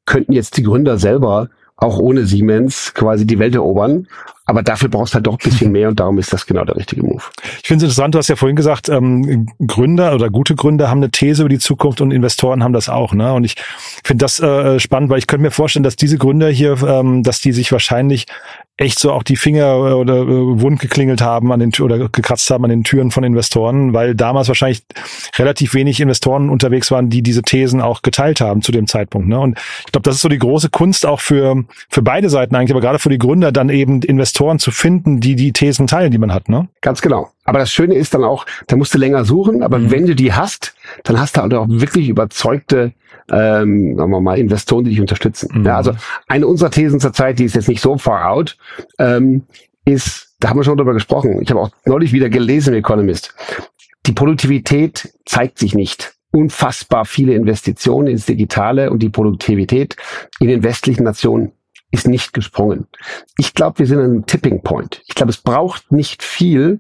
könnten 0.06 0.34
jetzt 0.34 0.58
die 0.58 0.64
Gründer 0.64 1.00
selber 1.00 1.50
auch 1.78 1.98
ohne 1.98 2.26
Siemens 2.26 2.94
quasi 2.94 3.26
die 3.26 3.40
Welt 3.40 3.56
erobern. 3.56 4.08
Aber 4.52 4.64
dafür 4.64 4.90
brauchst 4.90 5.14
du 5.14 5.16
halt 5.16 5.28
doch 5.28 5.34
ein 5.34 5.50
bisschen 5.50 5.72
mehr 5.72 5.88
und 5.88 5.98
darum 5.98 6.20
ist 6.20 6.34
das 6.34 6.46
genau 6.46 6.66
der 6.66 6.76
richtige 6.76 7.04
Move. 7.04 7.24
Ich 7.62 7.70
finde 7.70 7.86
es 7.86 7.92
interessant, 7.92 8.14
du 8.14 8.20
hast 8.20 8.28
ja 8.28 8.36
vorhin 8.36 8.58
gesagt, 8.58 8.90
ähm, 8.90 9.48
Gründer 9.66 10.14
oder 10.14 10.30
gute 10.30 10.56
Gründer 10.56 10.90
haben 10.90 10.98
eine 10.98 11.10
These 11.10 11.44
über 11.44 11.50
die 11.50 11.58
Zukunft 11.58 12.02
und 12.02 12.12
Investoren 12.12 12.62
haben 12.62 12.74
das 12.74 12.90
auch. 12.90 13.14
Ne? 13.14 13.34
Und 13.34 13.46
ich 13.46 13.56
finde 14.04 14.26
das 14.26 14.42
äh, 14.42 14.78
spannend, 14.78 15.10
weil 15.10 15.20
ich 15.20 15.28
könnte 15.28 15.44
mir 15.44 15.52
vorstellen, 15.52 15.84
dass 15.84 15.96
diese 15.96 16.18
Gründer 16.18 16.50
hier, 16.50 16.84
ähm, 16.84 17.24
dass 17.24 17.40
die 17.40 17.54
sich 17.54 17.72
wahrscheinlich 17.72 18.26
echt 18.82 19.00
so 19.00 19.12
auch 19.12 19.24
die 19.24 19.36
Finger 19.36 19.66
äh, 19.66 19.94
oder 19.94 20.18
äh, 20.18 20.28
wund 20.28 20.80
geklingelt 20.80 21.22
haben 21.22 21.52
an 21.52 21.60
den 21.60 21.72
oder 21.82 22.10
gekratzt 22.10 22.50
haben 22.50 22.64
an 22.64 22.70
den 22.70 22.84
Türen 22.84 23.12
von 23.12 23.24
Investoren, 23.24 23.94
weil 23.94 24.16
damals 24.16 24.48
wahrscheinlich 24.48 24.84
relativ 25.38 25.74
wenig 25.74 26.02
Investoren 26.02 26.50
unterwegs 26.50 26.92
waren, 26.92 27.10
die 27.10 27.22
diese 27.22 27.44
Thesen 27.44 27.80
auch 27.80 28.02
geteilt 28.02 28.42
haben 28.42 28.62
zu 28.62 28.72
dem 28.72 28.88
Zeitpunkt. 28.88 29.28
Ne? 29.28 29.40
Und 29.40 29.58
ich 29.86 29.92
glaube, 29.92 30.04
das 30.04 30.16
ist 30.16 30.22
so 30.22 30.30
die 30.30 30.40
große 30.40 30.70
Kunst 30.70 31.06
auch 31.06 31.20
für 31.20 31.64
für 31.90 32.02
beide 32.02 32.30
Seiten 32.30 32.56
eigentlich, 32.56 32.72
aber 32.72 32.82
gerade 32.82 33.00
für 33.00 33.10
die 33.10 33.20
Gründer 33.20 33.52
dann 33.52 33.70
eben 33.70 34.02
Investoren 34.02 34.41
zu 34.60 34.72
finden, 34.72 35.20
die 35.20 35.36
die 35.36 35.54
Thesen 35.54 35.88
teilen, 35.88 36.12
die 36.12 36.18
man 36.18 36.34
hat. 36.34 36.50
Ne? 36.50 36.68
Ganz 36.82 37.02
genau. 37.02 37.30
Aber 37.44 37.60
das 37.60 37.72
Schöne 37.72 37.96
ist 37.96 38.14
dann 38.14 38.24
auch, 38.24 38.46
da 38.68 38.76
musst 38.76 38.94
du 38.94 38.98
länger 38.98 39.26
suchen, 39.26 39.64
aber 39.64 39.80
mhm. 39.80 39.92
wenn 39.92 40.06
du 40.06 40.16
die 40.16 40.34
hast, 40.34 40.74
dann 41.04 41.20
hast 41.20 41.38
du 41.38 41.42
halt 41.42 41.54
auch 41.54 41.68
wirklich 41.70 42.10
überzeugte 42.10 42.94
ähm, 43.32 43.96
sagen 43.98 44.12
wir 44.12 44.20
mal, 44.20 44.38
Investoren, 44.38 44.84
die 44.84 44.92
dich 44.92 45.02
unterstützen. 45.02 45.50
Mhm. 45.54 45.66
Ja, 45.66 45.78
also 45.78 45.94
eine 46.28 46.48
unserer 46.48 46.72
Thesen 46.72 47.00
zurzeit, 47.00 47.40
die 47.40 47.46
ist 47.46 47.56
jetzt 47.56 47.70
nicht 47.70 47.82
so 47.82 47.98
far 47.98 48.30
out, 48.30 48.58
ähm, 49.00 49.44
ist, 49.86 50.36
da 50.40 50.50
haben 50.50 50.60
wir 50.60 50.64
schon 50.64 50.78
drüber 50.78 50.94
gesprochen, 50.94 51.42
ich 51.42 51.50
habe 51.50 51.62
auch 51.62 51.70
neulich 51.86 52.14
wieder 52.14 52.30
gelesen 52.30 52.74
im 52.74 52.80
Economist, 52.80 53.34
die 54.06 54.14
Produktivität 54.14 55.14
zeigt 55.26 55.60
sich 55.60 55.76
nicht. 55.76 56.14
Unfassbar 56.34 57.06
viele 57.06 57.34
Investitionen 57.34 58.08
ins 58.08 58.26
Digitale 58.26 58.90
und 58.90 59.00
die 59.00 59.10
Produktivität 59.10 59.98
in 60.40 60.48
den 60.48 60.64
westlichen 60.64 61.04
Nationen 61.04 61.52
ist 61.92 62.08
nicht 62.08 62.34
gesprungen. 62.34 62.88
Ich 63.38 63.54
glaube, 63.54 63.80
wir 63.80 63.88
sind 63.88 64.00
an 64.00 64.06
einem 64.06 64.26
Tipping 64.26 64.62
Point. 64.62 65.04
Ich 65.08 65.16
glaube, 65.16 65.32
es 65.32 65.38
braucht 65.38 65.92
nicht 65.92 66.24
viel, 66.24 66.80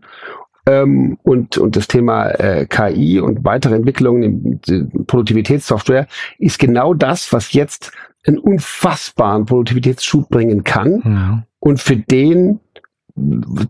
ähm, 0.65 1.17
und, 1.23 1.57
und 1.57 1.75
das 1.75 1.87
Thema 1.87 2.29
äh, 2.29 2.65
KI 2.67 3.19
und 3.19 3.43
weitere 3.43 3.75
Entwicklungen 3.75 4.61
in 4.67 5.05
Produktivitätssoftware 5.07 6.07
ist 6.37 6.59
genau 6.59 6.93
das, 6.93 7.33
was 7.33 7.53
jetzt 7.53 7.91
einen 8.27 8.37
unfassbaren 8.37 9.45
Produktivitätsschub 9.45 10.29
bringen 10.29 10.63
kann. 10.63 11.01
Ja. 11.03 11.43
Und 11.59 11.79
für 11.79 11.97
den 11.97 12.59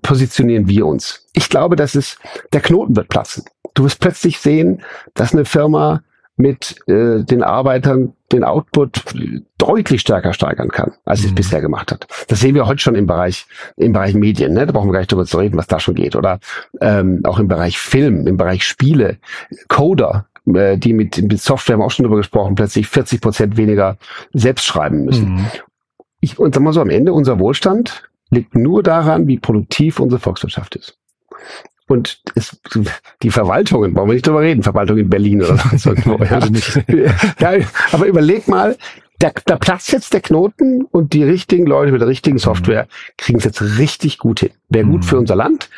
positionieren 0.01 0.67
wir 0.67 0.85
uns. 0.85 1.27
Ich 1.33 1.49
glaube, 1.49 1.75
dass 1.75 1.95
es 1.95 2.17
der 2.51 2.61
Knoten 2.61 2.95
wird 2.95 3.09
platzen. 3.09 3.45
Du 3.73 3.85
wirst 3.85 3.99
plötzlich 3.99 4.39
sehen, 4.39 4.81
dass 5.13 5.33
eine 5.33 5.45
Firma 5.45 6.03
mit 6.35 6.75
äh, 6.87 7.23
den 7.23 7.41
Arbeitern 7.41 8.13
den 8.31 8.43
Output 8.43 9.03
deutlich 9.57 10.01
stärker 10.01 10.33
steigern 10.33 10.69
kann, 10.69 10.93
als 11.05 11.21
mhm. 11.21 11.29
es 11.29 11.35
bisher 11.35 11.61
gemacht 11.61 11.91
hat. 11.91 12.07
Das 12.27 12.39
sehen 12.39 12.55
wir 12.55 12.67
heute 12.67 12.79
schon 12.79 12.95
im 12.95 13.07
Bereich 13.07 13.45
im 13.77 13.93
Bereich 13.93 14.13
Medien. 14.13 14.53
Ne? 14.53 14.65
Da 14.65 14.71
brauchen 14.71 14.89
wir 14.89 14.93
gar 14.93 14.99
nicht 14.99 15.11
drüber 15.11 15.25
zu 15.25 15.37
reden, 15.37 15.57
was 15.57 15.67
da 15.67 15.79
schon 15.79 15.95
geht. 15.95 16.15
Oder 16.15 16.39
ähm, 16.79 17.21
auch 17.23 17.39
im 17.39 17.47
Bereich 17.47 17.77
Film, 17.77 18.27
im 18.27 18.37
Bereich 18.37 18.65
Spiele, 18.65 19.17
Coder, 19.67 20.27
äh, 20.53 20.77
die 20.77 20.93
mit, 20.93 21.21
mit 21.21 21.39
Software 21.39 21.73
haben 21.73 21.81
wir 21.81 21.85
auch 21.85 21.91
schon 21.91 22.03
drüber 22.03 22.17
gesprochen, 22.17 22.55
plötzlich 22.55 22.87
40 22.87 23.21
Prozent 23.21 23.57
weniger 23.57 23.97
selbst 24.33 24.65
schreiben 24.65 25.05
müssen. 25.05 25.35
Mhm. 25.35 25.45
Ich, 26.19 26.39
und 26.39 26.53
sag 26.53 26.63
mal 26.63 26.73
so, 26.73 26.81
am 26.81 26.89
Ende 26.89 27.13
unser 27.13 27.39
Wohlstand 27.39 28.09
liegt 28.29 28.55
nur 28.55 28.83
daran, 28.83 29.27
wie 29.27 29.37
produktiv 29.37 29.99
unsere 29.99 30.19
Volkswirtschaft 30.19 30.75
ist. 30.75 30.97
Und 31.91 32.21
es, 32.35 32.57
die 33.21 33.31
Verwaltungen, 33.31 33.93
wollen 33.95 34.07
wir 34.07 34.13
nicht 34.13 34.25
drüber 34.25 34.39
reden, 34.39 34.63
Verwaltung 34.63 34.97
in 34.97 35.09
Berlin 35.09 35.43
oder 35.43 35.57
sonst 35.57 35.85
irgendwo. 35.85 36.23
ja. 36.23 37.57
ja, 37.57 37.65
aber 37.91 38.05
überleg 38.05 38.47
mal, 38.47 38.77
da, 39.19 39.31
da 39.45 39.57
platzt 39.57 39.91
jetzt 39.91 40.13
der 40.13 40.21
Knoten 40.21 40.83
und 40.83 41.11
die 41.11 41.25
richtigen 41.25 41.65
Leute 41.65 41.91
mit 41.91 41.99
der 41.99 42.07
richtigen 42.07 42.37
Software 42.37 42.87
kriegen 43.17 43.39
es 43.39 43.43
jetzt 43.43 43.61
richtig 43.77 44.19
gut 44.19 44.39
hin. 44.39 44.51
Wäre 44.69 44.85
gut 44.85 45.03
für 45.03 45.17
unser 45.17 45.35
Land 45.35 45.69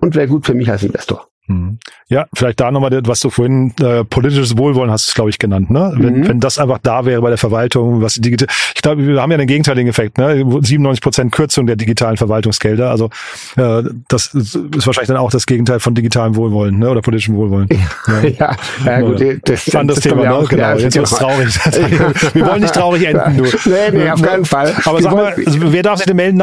und 0.00 0.14
wäre 0.14 0.28
gut 0.28 0.44
für 0.44 0.52
mich 0.52 0.70
als 0.70 0.82
Investor. 0.82 1.26
Mhm. 1.46 1.78
Ja, 2.08 2.26
vielleicht 2.34 2.58
da 2.60 2.70
nochmal, 2.70 2.98
was 3.04 3.20
du 3.20 3.28
vorhin 3.28 3.74
äh, 3.80 4.02
politisches 4.04 4.56
Wohlwollen 4.56 4.90
hast, 4.90 5.14
glaube 5.14 5.28
ich, 5.28 5.38
genannt. 5.38 5.70
Ne? 5.70 5.92
Wenn, 5.96 6.20
mhm. 6.20 6.28
wenn 6.28 6.40
das 6.40 6.58
einfach 6.58 6.78
da 6.78 7.04
wäre 7.04 7.20
bei 7.20 7.28
der 7.28 7.38
Verwaltung, 7.38 8.00
was 8.00 8.14
digital. 8.14 8.48
Ich 8.74 8.80
glaube, 8.80 9.06
wir 9.06 9.20
haben 9.20 9.30
ja 9.30 9.36
den 9.36 9.46
gegenteiligen 9.46 9.90
Effekt. 9.90 10.16
Ne? 10.16 10.36
97 10.36 11.02
Prozent 11.02 11.32
Kürzung 11.32 11.66
der 11.66 11.76
digitalen 11.76 12.16
Verwaltungsgelder. 12.16 12.90
Also 12.90 13.10
äh, 13.56 13.82
das 14.08 14.32
ist 14.32 14.56
wahrscheinlich 14.86 15.08
dann 15.08 15.18
auch 15.18 15.30
das 15.30 15.44
Gegenteil 15.44 15.80
von 15.80 15.94
digitalem 15.94 16.34
Wohlwollen 16.36 16.78
ne? 16.78 16.88
oder 16.88 17.02
politischem 17.02 17.36
Wohlwollen. 17.36 17.68
Ja, 17.70 18.22
ja, 18.22 18.56
ja 18.86 19.00
gut, 19.00 19.20
das 19.44 19.66
ist 19.66 19.74
ein 19.74 19.80
anderes 19.82 20.00
Thema. 20.00 20.22
Ne? 20.22 20.46
Genau, 20.48 20.62
ja, 20.62 20.76
jetzt 20.76 20.96
wird's 20.96 21.10
traurig. 21.10 21.54
wir 22.34 22.46
wollen 22.46 22.62
nicht 22.62 22.74
traurig 22.74 23.04
enden, 23.04 23.36
du. 23.36 23.44
Nee, 23.68 23.90
nee, 23.92 24.10
auf 24.10 24.22
keinen 24.22 24.46
Fall. 24.46 24.72
Aber 24.86 25.02
sag 25.02 25.12
mal, 25.12 25.34
also, 25.34 25.58
wer 25.60 25.82
darf 25.82 25.98
sich 25.98 26.06
denn 26.06 26.16
melden? 26.16 26.38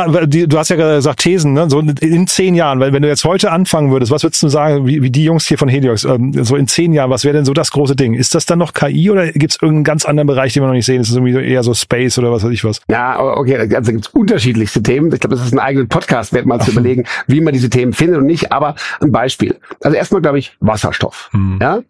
Du 0.47 0.57
hast 0.57 0.69
ja 0.69 0.75
gesagt 0.75 1.19
Thesen, 1.19 1.53
ne? 1.53 1.67
so 1.69 1.79
in 1.79 2.27
zehn 2.27 2.53
Jahren. 2.53 2.79
Weil 2.79 2.93
wenn 2.93 3.01
du 3.01 3.07
jetzt 3.07 3.25
heute 3.25 3.51
anfangen 3.51 3.91
würdest, 3.91 4.11
was 4.11 4.23
würdest 4.23 4.43
du 4.43 4.47
sagen, 4.47 4.90
wie, 4.91 5.01
wie 5.01 5.09
die 5.09 5.23
Jungs 5.23 5.47
hier 5.47 5.57
von 5.57 5.69
Heliox, 5.69 6.03
ähm, 6.03 6.33
so 6.43 6.55
in 6.55 6.67
zehn 6.67 6.91
Jahren, 6.91 7.09
was 7.09 7.23
wäre 7.23 7.33
denn 7.33 7.45
so 7.45 7.53
das 7.53 7.71
große 7.71 7.95
Ding? 7.95 8.13
Ist 8.13 8.35
das 8.35 8.45
dann 8.45 8.59
noch 8.59 8.73
KI 8.73 9.09
oder 9.09 9.31
gibt 9.31 9.53
es 9.53 9.61
irgendeinen 9.61 9.83
ganz 9.85 10.05
anderen 10.05 10.27
Bereich, 10.27 10.53
den 10.53 10.63
wir 10.63 10.67
noch 10.67 10.73
nicht 10.73 10.85
sehen? 10.85 11.01
Ist 11.01 11.09
es 11.09 11.15
irgendwie 11.15 11.33
eher 11.33 11.63
so 11.63 11.73
Space 11.73 12.17
oder 12.17 12.31
was 12.31 12.43
weiß 12.43 12.51
ich 12.51 12.63
was? 12.65 12.81
Ja, 12.89 13.19
okay, 13.19 13.57
also 13.57 13.91
gibt 13.91 14.07
es 14.07 14.13
unterschiedlichste 14.13 14.83
Themen. 14.83 15.11
Ich 15.13 15.21
glaube, 15.21 15.35
das 15.35 15.45
ist 15.45 15.53
ein 15.53 15.59
eigener 15.59 15.85
Podcast 15.85 16.33
wert, 16.33 16.45
mal 16.45 16.59
zu 16.59 16.71
überlegen, 16.71 17.05
wie 17.27 17.39
man 17.39 17.53
diese 17.53 17.69
Themen 17.69 17.93
findet 17.93 18.17
und 18.17 18.25
nicht. 18.25 18.51
Aber 18.51 18.75
ein 18.99 19.11
Beispiel. 19.11 19.57
Also 19.81 19.95
erstmal, 19.95 20.21
glaube 20.21 20.39
ich, 20.39 20.57
Wasserstoff. 20.59 21.29
Hm. 21.31 21.59
Ja, 21.61 21.81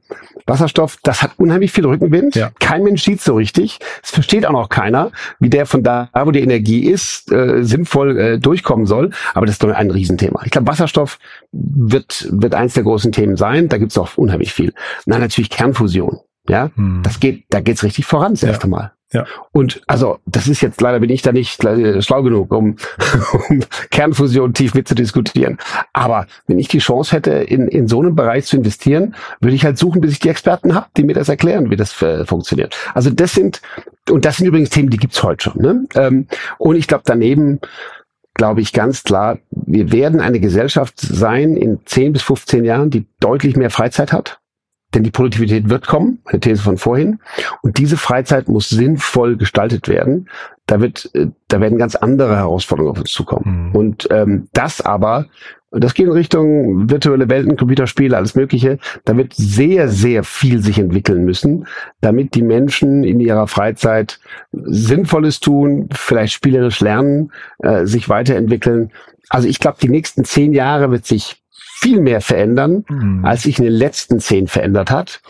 Wasserstoff, 0.45 0.97
das 1.03 1.23
hat 1.23 1.31
unheimlich 1.37 1.71
viel 1.71 1.85
Rückenwind. 1.85 2.35
Ja. 2.35 2.51
Kein 2.59 2.83
Mensch 2.83 3.03
sieht 3.03 3.21
so 3.21 3.35
richtig. 3.35 3.79
Es 4.03 4.11
versteht 4.11 4.45
auch 4.45 4.51
noch 4.51 4.69
keiner, 4.69 5.11
wie 5.39 5.49
der 5.49 5.65
von 5.65 5.83
da, 5.83 6.09
wo 6.13 6.31
die 6.31 6.41
Energie 6.41 6.87
ist, 6.87 7.31
äh, 7.31 7.63
sinnvoll 7.63 8.19
äh, 8.19 8.39
durchkommen 8.39 8.85
soll. 8.85 9.11
Aber 9.33 9.45
das 9.45 9.55
ist 9.55 9.63
doch 9.63 9.71
ein 9.71 9.89
Riesenthema. 9.89 10.41
Ich 10.45 10.51
glaube, 10.51 10.67
Wasserstoff 10.67 11.19
wird, 11.51 12.27
wird 12.31 12.55
eins 12.55 12.73
der 12.73 12.83
großen 12.83 13.11
Themen 13.11 13.35
sein. 13.35 13.69
Da 13.69 13.77
gibt 13.77 13.91
es 13.91 13.97
auch 13.97 14.17
unheimlich 14.17 14.53
viel. 14.53 14.73
Na, 15.05 15.19
natürlich 15.19 15.49
Kernfusion. 15.49 16.19
Ja, 16.47 16.71
hm. 16.75 17.01
das 17.03 17.19
geht, 17.19 17.45
da 17.49 17.61
geht's 17.61 17.83
richtig 17.83 18.05
voran 18.05 18.33
das 18.33 18.41
ja. 18.41 18.49
erste 18.49 18.67
Mal. 18.67 18.93
Ja. 19.13 19.25
Und 19.51 19.81
also, 19.87 20.19
das 20.25 20.47
ist 20.47 20.61
jetzt 20.61 20.79
leider 20.79 21.01
bin 21.01 21.09
ich 21.09 21.21
da 21.21 21.33
nicht 21.33 21.61
schlau 21.61 22.23
genug, 22.23 22.51
um, 22.53 22.77
um 23.49 23.59
Kernfusion 23.89 24.53
tief 24.53 24.73
mitzudiskutieren. 24.73 25.57
Aber 25.91 26.27
wenn 26.47 26.59
ich 26.59 26.69
die 26.69 26.79
Chance 26.79 27.15
hätte, 27.15 27.31
in, 27.31 27.67
in 27.67 27.87
so 27.87 27.99
einem 27.99 28.15
Bereich 28.15 28.45
zu 28.45 28.55
investieren, 28.55 29.15
würde 29.41 29.55
ich 29.55 29.65
halt 29.65 29.77
suchen, 29.77 29.99
bis 29.99 30.13
ich 30.13 30.19
die 30.19 30.29
Experten 30.29 30.73
habe, 30.75 30.87
die 30.95 31.03
mir 31.03 31.13
das 31.13 31.27
erklären, 31.27 31.69
wie 31.69 31.75
das 31.75 32.01
äh, 32.01 32.25
funktioniert. 32.25 32.75
Also 32.93 33.09
das 33.09 33.33
sind, 33.33 33.61
und 34.09 34.23
das 34.23 34.37
sind 34.37 34.47
übrigens 34.47 34.69
Themen, 34.69 34.89
die 34.89 34.97
gibt's 34.97 35.21
heute 35.23 35.43
schon. 35.43 35.61
Ne? 35.61 35.85
Ähm, 35.95 36.27
und 36.57 36.77
ich 36.77 36.87
glaube, 36.87 37.03
daneben 37.05 37.59
glaube 38.33 38.61
ich 38.61 38.73
ganz 38.73 39.03
klar, 39.03 39.39
wir 39.51 39.91
werden 39.91 40.19
eine 40.19 40.39
Gesellschaft 40.39 40.99
sein 40.99 41.55
in 41.55 41.79
10 41.85 42.13
bis 42.13 42.21
15 42.23 42.63
Jahren, 42.63 42.89
die 42.89 43.07
deutlich 43.19 43.55
mehr 43.55 43.69
Freizeit 43.69 44.11
hat 44.11 44.41
denn 44.93 45.03
die 45.03 45.11
Produktivität 45.11 45.69
wird 45.69 45.87
kommen, 45.87 46.19
eine 46.25 46.39
These 46.39 46.61
von 46.61 46.77
vorhin. 46.77 47.19
Und 47.61 47.77
diese 47.77 47.97
Freizeit 47.97 48.47
muss 48.47 48.69
sinnvoll 48.69 49.37
gestaltet 49.37 49.87
werden. 49.87 50.29
Da 50.65 50.81
wird, 50.81 51.09
äh, 51.13 51.27
da 51.47 51.61
werden 51.61 51.77
ganz 51.77 51.95
andere 51.95 52.35
Herausforderungen 52.35 52.91
auf 52.91 52.99
uns 52.99 53.11
zukommen. 53.11 53.69
Mhm. 53.69 53.75
Und 53.75 54.07
ähm, 54.11 54.49
das 54.53 54.81
aber, 54.81 55.27
das 55.71 55.93
geht 55.93 56.07
in 56.07 56.11
Richtung 56.11 56.89
virtuelle 56.89 57.29
Welten, 57.29 57.55
Computerspiele, 57.55 58.15
alles 58.15 58.35
Mögliche. 58.35 58.77
Da 59.05 59.15
wird 59.15 59.33
sehr, 59.33 59.87
sehr 59.87 60.23
viel 60.23 60.61
sich 60.61 60.77
entwickeln 60.77 61.23
müssen, 61.23 61.65
damit 62.01 62.35
die 62.35 62.41
Menschen 62.41 63.03
in 63.05 63.21
ihrer 63.21 63.47
Freizeit 63.47 64.19
Sinnvolles 64.51 65.39
tun, 65.39 65.87
vielleicht 65.93 66.33
spielerisch 66.33 66.81
lernen, 66.81 67.31
äh, 67.59 67.85
sich 67.85 68.09
weiterentwickeln. 68.09 68.91
Also 69.29 69.47
ich 69.47 69.59
glaube, 69.59 69.77
die 69.81 69.89
nächsten 69.89 70.25
zehn 70.25 70.51
Jahre 70.51 70.91
wird 70.91 71.05
sich 71.05 71.41
viel 71.81 72.01
mehr 72.01 72.21
verändern, 72.21 72.83
mhm. 72.89 73.25
als 73.25 73.43
sich 73.43 73.57
in 73.57 73.63
den 73.63 73.73
letzten 73.73 74.19
zehn 74.19 74.47
verändert 74.47 74.91
hat. 74.91 75.21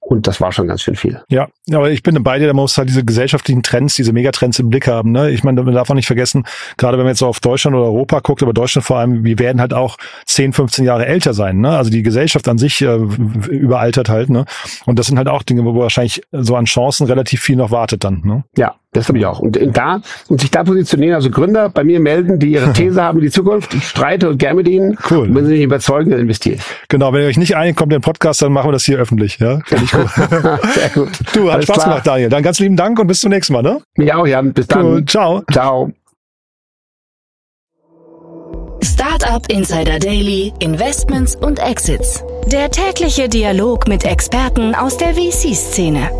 Und 0.00 0.26
das 0.26 0.40
war 0.40 0.50
schon 0.50 0.66
ganz 0.66 0.82
schön 0.82 0.96
viel. 0.96 1.22
Ja, 1.28 1.48
aber 1.72 1.90
ich 1.90 2.02
bin 2.02 2.20
bei 2.22 2.38
dir, 2.38 2.46
da 2.46 2.52
muss 2.52 2.76
halt 2.78 2.88
diese 2.88 3.04
gesellschaftlichen 3.04 3.62
Trends, 3.62 3.94
diese 3.94 4.12
Megatrends 4.12 4.58
im 4.58 4.70
Blick 4.70 4.88
haben. 4.88 5.12
Ne? 5.12 5.30
Ich 5.30 5.44
meine, 5.44 5.62
man 5.62 5.74
darf 5.74 5.90
auch 5.90 5.94
nicht 5.94 6.06
vergessen, 6.06 6.46
gerade 6.78 6.96
wenn 6.96 7.04
man 7.04 7.12
jetzt 7.12 7.20
so 7.20 7.26
auf 7.26 7.38
Deutschland 7.40 7.76
oder 7.76 7.84
Europa 7.84 8.20
guckt, 8.20 8.42
aber 8.42 8.52
Deutschland 8.52 8.84
vor 8.84 8.98
allem, 8.98 9.24
wir 9.24 9.38
werden 9.38 9.60
halt 9.60 9.74
auch 9.74 9.98
10, 10.26 10.52
15 10.52 10.84
Jahre 10.84 11.06
älter 11.06 11.34
sein. 11.34 11.60
Ne? 11.60 11.76
Also 11.76 11.90
die 11.90 12.02
Gesellschaft 12.02 12.48
an 12.48 12.58
sich 12.58 12.80
äh, 12.80 12.96
überaltert 12.96 14.08
halt. 14.08 14.30
Ne? 14.30 14.46
Und 14.86 14.98
das 14.98 15.06
sind 15.06 15.18
halt 15.18 15.28
auch 15.28 15.42
Dinge, 15.42 15.64
wo 15.64 15.74
wahrscheinlich 15.74 16.22
so 16.32 16.56
an 16.56 16.64
Chancen 16.64 17.06
relativ 17.06 17.42
viel 17.42 17.56
noch 17.56 17.70
wartet 17.70 18.02
dann. 18.02 18.22
Ne? 18.24 18.44
Ja, 18.56 18.76
das 18.92 19.08
habe 19.08 19.18
ich 19.18 19.26
auch. 19.26 19.38
Und 19.38 19.58
da, 19.76 20.00
und 20.28 20.40
sich 20.40 20.50
da 20.50 20.64
positionieren, 20.64 21.14
also 21.14 21.30
Gründer 21.30 21.68
bei 21.68 21.84
mir 21.84 22.00
melden, 22.00 22.38
die 22.38 22.52
ihre 22.52 22.72
These 22.72 23.02
haben 23.02 23.18
in 23.18 23.24
die 23.24 23.30
Zukunft. 23.30 23.72
Ich 23.74 23.84
streite 23.84 24.28
und 24.28 24.38
gerne 24.38 24.56
mit 24.56 24.68
ihnen. 24.68 24.98
Cool. 25.08 25.28
Und 25.28 25.34
wenn 25.36 25.46
sie 25.46 25.52
mich 25.52 25.62
überzeugen, 25.62 26.10
dann 26.10 26.20
investiere 26.20 26.56
ich. 26.56 26.62
Genau, 26.88 27.12
wenn 27.12 27.22
ihr 27.22 27.28
euch 27.28 27.38
nicht 27.38 27.56
einigt, 27.56 27.78
kommt 27.78 27.92
den 27.92 28.00
Podcast, 28.00 28.42
dann 28.42 28.52
machen 28.52 28.68
wir 28.68 28.72
das 28.72 28.84
hier 28.84 28.98
öffentlich. 28.98 29.38
Ja, 29.38 29.60
finde 29.64 29.84
ich 29.84 29.94
cool. 29.94 30.08
Sehr 30.74 30.88
gut. 30.90 31.10
Du, 31.32 31.46
hat 31.46 31.54
Alles 31.54 31.64
Spaß 31.66 31.76
klar. 31.76 31.86
gemacht, 31.86 32.06
Daniel. 32.06 32.28
Dann 32.28 32.42
ganz 32.42 32.58
lieben 32.58 32.76
Dank 32.76 32.98
und 32.98 33.06
bis 33.06 33.20
zum 33.20 33.30
nächsten 33.30 33.52
Mal. 33.52 33.62
Ne? 33.62 33.80
Mir 33.96 34.18
auch, 34.18 34.26
Jan. 34.26 34.52
Bis 34.52 34.66
dann. 34.66 34.84
Cool. 34.84 35.04
Ciao. 35.04 35.42
Ciao. 35.52 35.92
Startup 38.82 39.42
Insider 39.48 39.98
Daily, 39.98 40.52
Investments 40.58 41.36
und 41.36 41.58
Exits. 41.60 42.24
Der 42.46 42.70
tägliche 42.70 43.28
Dialog 43.28 43.86
mit 43.86 44.04
Experten 44.04 44.74
aus 44.74 44.96
der 44.96 45.14
VC-Szene. 45.14 46.10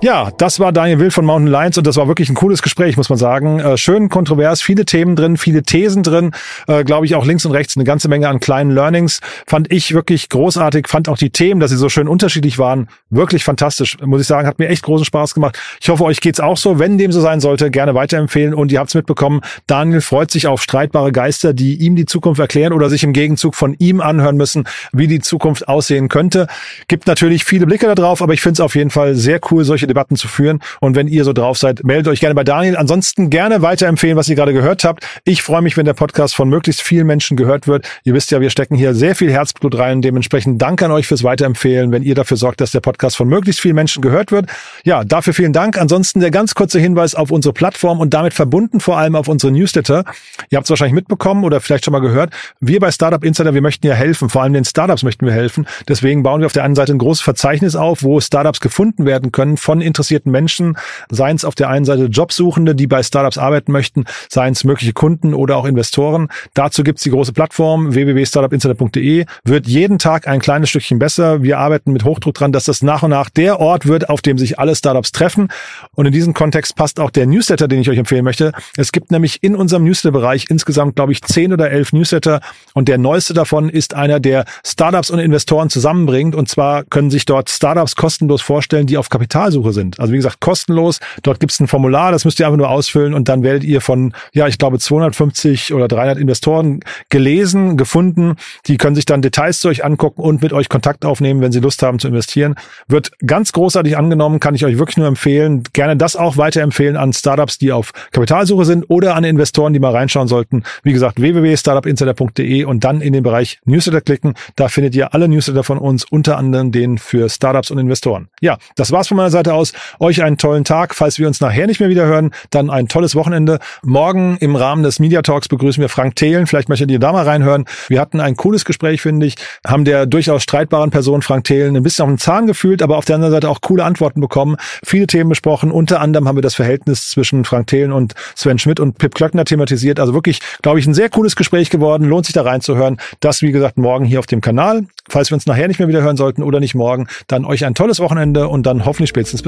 Ja, 0.00 0.30
das 0.30 0.60
war 0.60 0.70
Daniel 0.70 1.00
Will 1.00 1.10
von 1.10 1.24
Mountain 1.24 1.50
Lions 1.50 1.76
und 1.76 1.84
das 1.84 1.96
war 1.96 2.06
wirklich 2.06 2.28
ein 2.28 2.36
cooles 2.36 2.62
Gespräch, 2.62 2.96
muss 2.96 3.08
man 3.08 3.18
sagen. 3.18 3.58
Äh, 3.58 3.76
schön 3.76 4.08
kontrovers, 4.08 4.62
viele 4.62 4.84
Themen 4.84 5.16
drin, 5.16 5.36
viele 5.36 5.64
Thesen 5.64 6.04
drin, 6.04 6.30
äh, 6.68 6.84
glaube 6.84 7.04
ich 7.04 7.16
auch 7.16 7.26
links 7.26 7.44
und 7.44 7.50
rechts 7.50 7.76
eine 7.76 7.82
ganze 7.82 8.08
Menge 8.08 8.28
an 8.28 8.38
kleinen 8.38 8.70
Learnings. 8.70 9.18
Fand 9.48 9.72
ich 9.72 9.94
wirklich 9.94 10.28
großartig, 10.28 10.86
fand 10.86 11.08
auch 11.08 11.18
die 11.18 11.30
Themen, 11.30 11.58
dass 11.58 11.72
sie 11.72 11.76
so 11.76 11.88
schön 11.88 12.06
unterschiedlich 12.06 12.60
waren, 12.60 12.86
wirklich 13.10 13.42
fantastisch, 13.42 13.96
muss 14.00 14.20
ich 14.20 14.28
sagen, 14.28 14.46
hat 14.46 14.60
mir 14.60 14.68
echt 14.68 14.84
großen 14.84 15.04
Spaß 15.04 15.34
gemacht. 15.34 15.58
Ich 15.80 15.88
hoffe, 15.88 16.04
euch 16.04 16.20
geht's 16.20 16.38
auch 16.38 16.58
so. 16.58 16.78
Wenn 16.78 16.96
dem 16.96 17.10
so 17.10 17.20
sein 17.20 17.40
sollte, 17.40 17.68
gerne 17.68 17.96
weiterempfehlen 17.96 18.54
und 18.54 18.70
ihr 18.70 18.78
habt's 18.78 18.94
mitbekommen, 18.94 19.40
Daniel 19.66 20.00
freut 20.00 20.30
sich 20.30 20.46
auf 20.46 20.62
streitbare 20.62 21.10
Geister, 21.10 21.52
die 21.52 21.74
ihm 21.74 21.96
die 21.96 22.06
Zukunft 22.06 22.40
erklären 22.40 22.72
oder 22.72 22.88
sich 22.88 23.02
im 23.02 23.12
Gegenzug 23.12 23.56
von 23.56 23.74
ihm 23.80 24.00
anhören 24.00 24.36
müssen, 24.36 24.62
wie 24.92 25.08
die 25.08 25.18
Zukunft 25.18 25.66
aussehen 25.66 26.08
könnte. 26.08 26.46
Gibt 26.86 27.08
natürlich 27.08 27.44
viele 27.44 27.66
Blicke 27.66 27.92
darauf, 27.92 28.22
aber 28.22 28.32
ich 28.32 28.42
finde 28.42 28.52
es 28.52 28.60
auf 28.60 28.76
jeden 28.76 28.90
Fall 28.90 29.16
sehr 29.16 29.40
cool, 29.50 29.64
solche 29.64 29.87
Debatten 29.88 30.16
zu 30.16 30.28
führen. 30.28 30.60
Und 30.80 30.94
wenn 30.94 31.08
ihr 31.08 31.24
so 31.24 31.32
drauf 31.32 31.58
seid, 31.58 31.82
meldet 31.84 32.08
euch 32.08 32.20
gerne 32.20 32.34
bei 32.34 32.44
Daniel. 32.44 32.76
Ansonsten 32.76 33.30
gerne 33.30 33.62
weiterempfehlen, 33.62 34.16
was 34.16 34.28
ihr 34.28 34.36
gerade 34.36 34.52
gehört 34.52 34.84
habt. 34.84 35.06
Ich 35.24 35.42
freue 35.42 35.62
mich, 35.62 35.76
wenn 35.76 35.84
der 35.84 35.94
Podcast 35.94 36.36
von 36.36 36.48
möglichst 36.48 36.82
vielen 36.82 37.06
Menschen 37.06 37.36
gehört 37.36 37.66
wird. 37.66 37.88
Ihr 38.04 38.14
wisst 38.14 38.30
ja, 38.30 38.40
wir 38.40 38.50
stecken 38.50 38.76
hier 38.76 38.94
sehr 38.94 39.16
viel 39.16 39.32
Herzblut 39.32 39.76
rein. 39.76 40.02
Dementsprechend 40.02 40.62
danke 40.62 40.84
an 40.84 40.92
euch 40.92 41.06
fürs 41.06 41.24
Weiterempfehlen, 41.24 41.90
wenn 41.90 42.02
ihr 42.02 42.14
dafür 42.14 42.36
sorgt, 42.36 42.60
dass 42.60 42.70
der 42.70 42.80
Podcast 42.80 43.16
von 43.16 43.28
möglichst 43.28 43.60
vielen 43.60 43.74
Menschen 43.74 44.02
gehört 44.02 44.30
wird. 44.30 44.46
Ja, 44.84 45.04
dafür 45.04 45.34
vielen 45.34 45.52
Dank. 45.52 45.78
Ansonsten 45.78 46.20
der 46.20 46.30
ganz 46.30 46.54
kurze 46.54 46.78
Hinweis 46.78 47.14
auf 47.14 47.30
unsere 47.30 47.52
Plattform 47.52 48.00
und 48.00 48.14
damit 48.14 48.34
verbunden 48.34 48.80
vor 48.80 48.98
allem 48.98 49.14
auf 49.16 49.28
unsere 49.28 49.52
Newsletter. 49.52 50.04
Ihr 50.50 50.56
habt 50.56 50.66
es 50.66 50.70
wahrscheinlich 50.70 50.94
mitbekommen 50.94 51.44
oder 51.44 51.60
vielleicht 51.60 51.84
schon 51.84 51.92
mal 51.92 52.00
gehört. 52.00 52.32
Wir 52.60 52.80
bei 52.80 52.90
Startup 52.90 53.22
Insider, 53.24 53.54
wir 53.54 53.62
möchten 53.62 53.86
ja 53.86 53.94
helfen. 53.94 54.28
Vor 54.28 54.42
allem 54.42 54.52
den 54.52 54.64
Startups 54.64 55.02
möchten 55.02 55.26
wir 55.26 55.32
helfen. 55.32 55.66
Deswegen 55.88 56.22
bauen 56.22 56.40
wir 56.40 56.46
auf 56.46 56.52
der 56.52 56.64
einen 56.64 56.74
Seite 56.74 56.92
ein 56.92 56.98
großes 56.98 57.22
Verzeichnis 57.22 57.76
auf, 57.76 58.02
wo 58.02 58.20
Startups 58.20 58.60
gefunden 58.60 59.06
werden 59.06 59.32
können 59.32 59.56
von 59.56 59.77
interessierten 59.80 60.30
Menschen, 60.32 60.76
seien 61.10 61.36
es 61.36 61.44
auf 61.44 61.54
der 61.54 61.68
einen 61.68 61.84
Seite 61.84 62.04
Jobsuchende, 62.04 62.74
die 62.74 62.86
bei 62.86 63.02
Startups 63.02 63.38
arbeiten 63.38 63.72
möchten, 63.72 64.04
seien 64.28 64.52
es 64.52 64.64
mögliche 64.64 64.92
Kunden 64.92 65.34
oder 65.34 65.56
auch 65.56 65.64
Investoren. 65.64 66.28
Dazu 66.54 66.82
gibt's 66.82 67.02
die 67.02 67.10
große 67.10 67.32
Plattform 67.32 67.94
www.startupinsider.de. 67.94 69.26
Wird 69.44 69.66
jeden 69.66 69.98
Tag 69.98 70.28
ein 70.28 70.40
kleines 70.40 70.70
Stückchen 70.70 70.98
besser. 70.98 71.42
Wir 71.42 71.58
arbeiten 71.58 71.92
mit 71.92 72.04
Hochdruck 72.04 72.34
dran, 72.34 72.52
dass 72.52 72.64
das 72.64 72.82
nach 72.82 73.02
und 73.02 73.10
nach 73.10 73.30
der 73.30 73.60
Ort 73.60 73.86
wird, 73.86 74.08
auf 74.08 74.22
dem 74.22 74.38
sich 74.38 74.58
alle 74.58 74.74
Startups 74.74 75.12
treffen. 75.12 75.48
Und 75.94 76.06
in 76.06 76.12
diesem 76.12 76.34
Kontext 76.34 76.76
passt 76.76 77.00
auch 77.00 77.10
der 77.10 77.26
Newsletter, 77.26 77.68
den 77.68 77.80
ich 77.80 77.90
euch 77.90 77.98
empfehlen 77.98 78.24
möchte. 78.24 78.52
Es 78.76 78.92
gibt 78.92 79.10
nämlich 79.10 79.42
in 79.42 79.56
unserem 79.56 79.84
Newsletter-Bereich 79.84 80.46
insgesamt, 80.48 80.96
glaube 80.96 81.12
ich, 81.12 81.22
zehn 81.22 81.52
oder 81.52 81.70
elf 81.70 81.92
Newsletter. 81.92 82.40
Und 82.74 82.88
der 82.88 82.98
neueste 82.98 83.34
davon 83.34 83.68
ist 83.68 83.94
einer, 83.94 84.20
der 84.20 84.44
Startups 84.64 85.10
und 85.10 85.18
Investoren 85.18 85.70
zusammenbringt. 85.70 86.34
Und 86.34 86.48
zwar 86.48 86.84
können 86.84 87.10
sich 87.10 87.24
dort 87.24 87.50
Startups 87.50 87.96
kostenlos 87.96 88.42
vorstellen, 88.42 88.86
die 88.86 88.96
auf 88.96 89.08
Kapitalsuche 89.08 89.67
sind. 89.72 90.00
Also 90.00 90.12
wie 90.12 90.16
gesagt, 90.16 90.40
kostenlos. 90.40 91.00
Dort 91.22 91.40
gibt 91.40 91.52
es 91.52 91.60
ein 91.60 91.68
Formular, 91.68 92.12
das 92.12 92.24
müsst 92.24 92.40
ihr 92.40 92.46
einfach 92.46 92.58
nur 92.58 92.70
ausfüllen 92.70 93.14
und 93.14 93.28
dann 93.28 93.42
werdet 93.42 93.64
ihr 93.64 93.80
von, 93.80 94.12
ja, 94.32 94.46
ich 94.46 94.58
glaube 94.58 94.78
250 94.78 95.74
oder 95.74 95.88
300 95.88 96.18
Investoren 96.18 96.80
gelesen, 97.08 97.76
gefunden. 97.76 98.36
Die 98.66 98.76
können 98.76 98.94
sich 98.94 99.06
dann 99.06 99.22
Details 99.22 99.60
zu 99.60 99.68
euch 99.68 99.84
angucken 99.84 100.22
und 100.22 100.42
mit 100.42 100.52
euch 100.52 100.68
Kontakt 100.68 101.04
aufnehmen, 101.04 101.40
wenn 101.40 101.52
sie 101.52 101.60
Lust 101.60 101.82
haben 101.82 101.98
zu 101.98 102.08
investieren. 102.08 102.54
Wird 102.86 103.12
ganz 103.26 103.52
großartig 103.52 103.96
angenommen, 103.96 104.40
kann 104.40 104.54
ich 104.54 104.64
euch 104.64 104.78
wirklich 104.78 104.96
nur 104.96 105.06
empfehlen. 105.06 105.62
Gerne 105.72 105.96
das 105.96 106.16
auch 106.16 106.36
weiterempfehlen 106.36 106.96
an 106.96 107.12
Startups, 107.12 107.58
die 107.58 107.72
auf 107.72 107.92
Kapitalsuche 108.12 108.64
sind 108.64 108.88
oder 108.88 109.14
an 109.14 109.24
Investoren, 109.24 109.72
die 109.72 109.78
mal 109.78 109.92
reinschauen 109.92 110.28
sollten. 110.28 110.62
Wie 110.82 110.92
gesagt, 110.92 111.20
www.startupinsider.de 111.20 112.64
und 112.64 112.84
dann 112.84 113.00
in 113.00 113.12
den 113.12 113.22
Bereich 113.22 113.58
Newsletter 113.64 114.00
klicken. 114.00 114.34
Da 114.56 114.68
findet 114.68 114.94
ihr 114.94 115.14
alle 115.14 115.28
Newsletter 115.28 115.64
von 115.64 115.78
uns, 115.78 116.04
unter 116.04 116.36
anderem 116.38 116.72
den 116.72 116.98
für 116.98 117.28
Startups 117.28 117.70
und 117.70 117.78
Investoren. 117.78 118.28
Ja, 118.40 118.58
das 118.76 118.92
war's 118.92 119.08
von 119.08 119.16
meiner 119.16 119.30
Seite 119.30 119.54
aus 119.54 119.57
aus. 119.58 119.72
Euch 119.98 120.22
einen 120.22 120.38
tollen 120.38 120.64
Tag. 120.64 120.94
Falls 120.94 121.18
wir 121.18 121.26
uns 121.26 121.40
nachher 121.40 121.66
nicht 121.66 121.80
mehr 121.80 121.88
wieder 121.88 122.06
hören, 122.06 122.30
dann 122.50 122.70
ein 122.70 122.88
tolles 122.88 123.14
Wochenende. 123.14 123.58
Morgen 123.82 124.36
im 124.40 124.56
Rahmen 124.56 124.82
des 124.82 125.00
Media 125.00 125.22
Talks 125.22 125.48
begrüßen 125.48 125.80
wir 125.80 125.88
Frank 125.88 126.16
Thelen. 126.16 126.46
Vielleicht 126.46 126.68
möchtet 126.68 126.90
ihr 126.90 126.98
da 126.98 127.12
mal 127.12 127.24
reinhören. 127.24 127.64
Wir 127.88 128.00
hatten 128.00 128.20
ein 128.20 128.36
cooles 128.36 128.64
Gespräch, 128.64 129.02
finde 129.02 129.26
ich, 129.26 129.34
haben 129.66 129.84
der 129.84 130.06
durchaus 130.06 130.42
streitbaren 130.42 130.90
Person 130.90 131.22
Frank 131.22 131.44
Thelen 131.44 131.76
ein 131.76 131.82
bisschen 131.82 132.04
auf 132.04 132.10
den 132.10 132.18
Zahn 132.18 132.46
gefühlt, 132.46 132.82
aber 132.82 132.96
auf 132.96 133.04
der 133.04 133.16
anderen 133.16 133.32
Seite 133.32 133.48
auch 133.48 133.60
coole 133.60 133.84
Antworten 133.84 134.20
bekommen. 134.20 134.56
Viele 134.84 135.06
Themen 135.06 135.28
besprochen. 135.28 135.70
Unter 135.70 136.00
anderem 136.00 136.28
haben 136.28 136.36
wir 136.36 136.42
das 136.42 136.54
Verhältnis 136.54 137.10
zwischen 137.10 137.44
Frank 137.44 137.66
Thelen 137.66 137.92
und 137.92 138.14
Sven 138.34 138.58
Schmidt 138.58 138.80
und 138.80 138.98
Pip 138.98 139.14
Klöckner 139.14 139.44
thematisiert. 139.44 140.00
Also 140.00 140.14
wirklich, 140.14 140.40
glaube 140.62 140.78
ich, 140.78 140.86
ein 140.86 140.94
sehr 140.94 141.08
cooles 141.08 141.36
Gespräch 141.36 141.70
geworden. 141.70 142.04
Lohnt 142.04 142.26
sich 142.26 142.34
da 142.34 142.42
reinzuhören. 142.42 142.98
Das, 143.20 143.42
wie 143.42 143.52
gesagt, 143.52 143.78
morgen 143.78 144.04
hier 144.04 144.18
auf 144.18 144.26
dem 144.26 144.40
Kanal. 144.40 144.86
Falls 145.08 145.30
wir 145.30 145.34
uns 145.34 145.46
nachher 145.46 145.68
nicht 145.68 145.78
mehr 145.78 145.88
wieder 145.88 146.02
hören 146.02 146.16
sollten 146.16 146.42
oder 146.42 146.60
nicht 146.60 146.74
morgen, 146.74 147.06
dann 147.26 147.44
euch 147.44 147.64
ein 147.64 147.74
tolles 147.74 147.98
Wochenende 148.00 148.48
und 148.48 148.66
dann 148.66 148.84
hoffentlich 148.84 149.08
spätestens 149.08 149.42
bis 149.42 149.47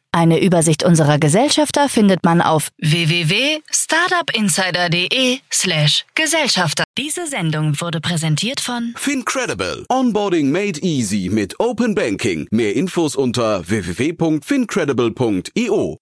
Eine 0.13 0.43
Übersicht 0.43 0.83
unserer 0.83 1.19
Gesellschafter 1.19 1.87
findet 1.87 2.25
man 2.25 2.41
auf 2.41 2.67
www.startupinsider.de 2.79 5.39
slash 5.49 6.05
Gesellschafter. 6.15 6.83
Diese 6.97 7.27
Sendung 7.27 7.79
wurde 7.79 8.01
präsentiert 8.01 8.59
von 8.59 8.93
Fincredible. 8.97 9.85
Onboarding 9.87 10.51
made 10.51 10.81
easy 10.81 11.29
mit 11.31 11.57
Open 11.61 11.95
Banking. 11.95 12.45
Mehr 12.51 12.75
Infos 12.75 13.15
unter 13.15 13.69
www.fincredible.io. 13.69 15.97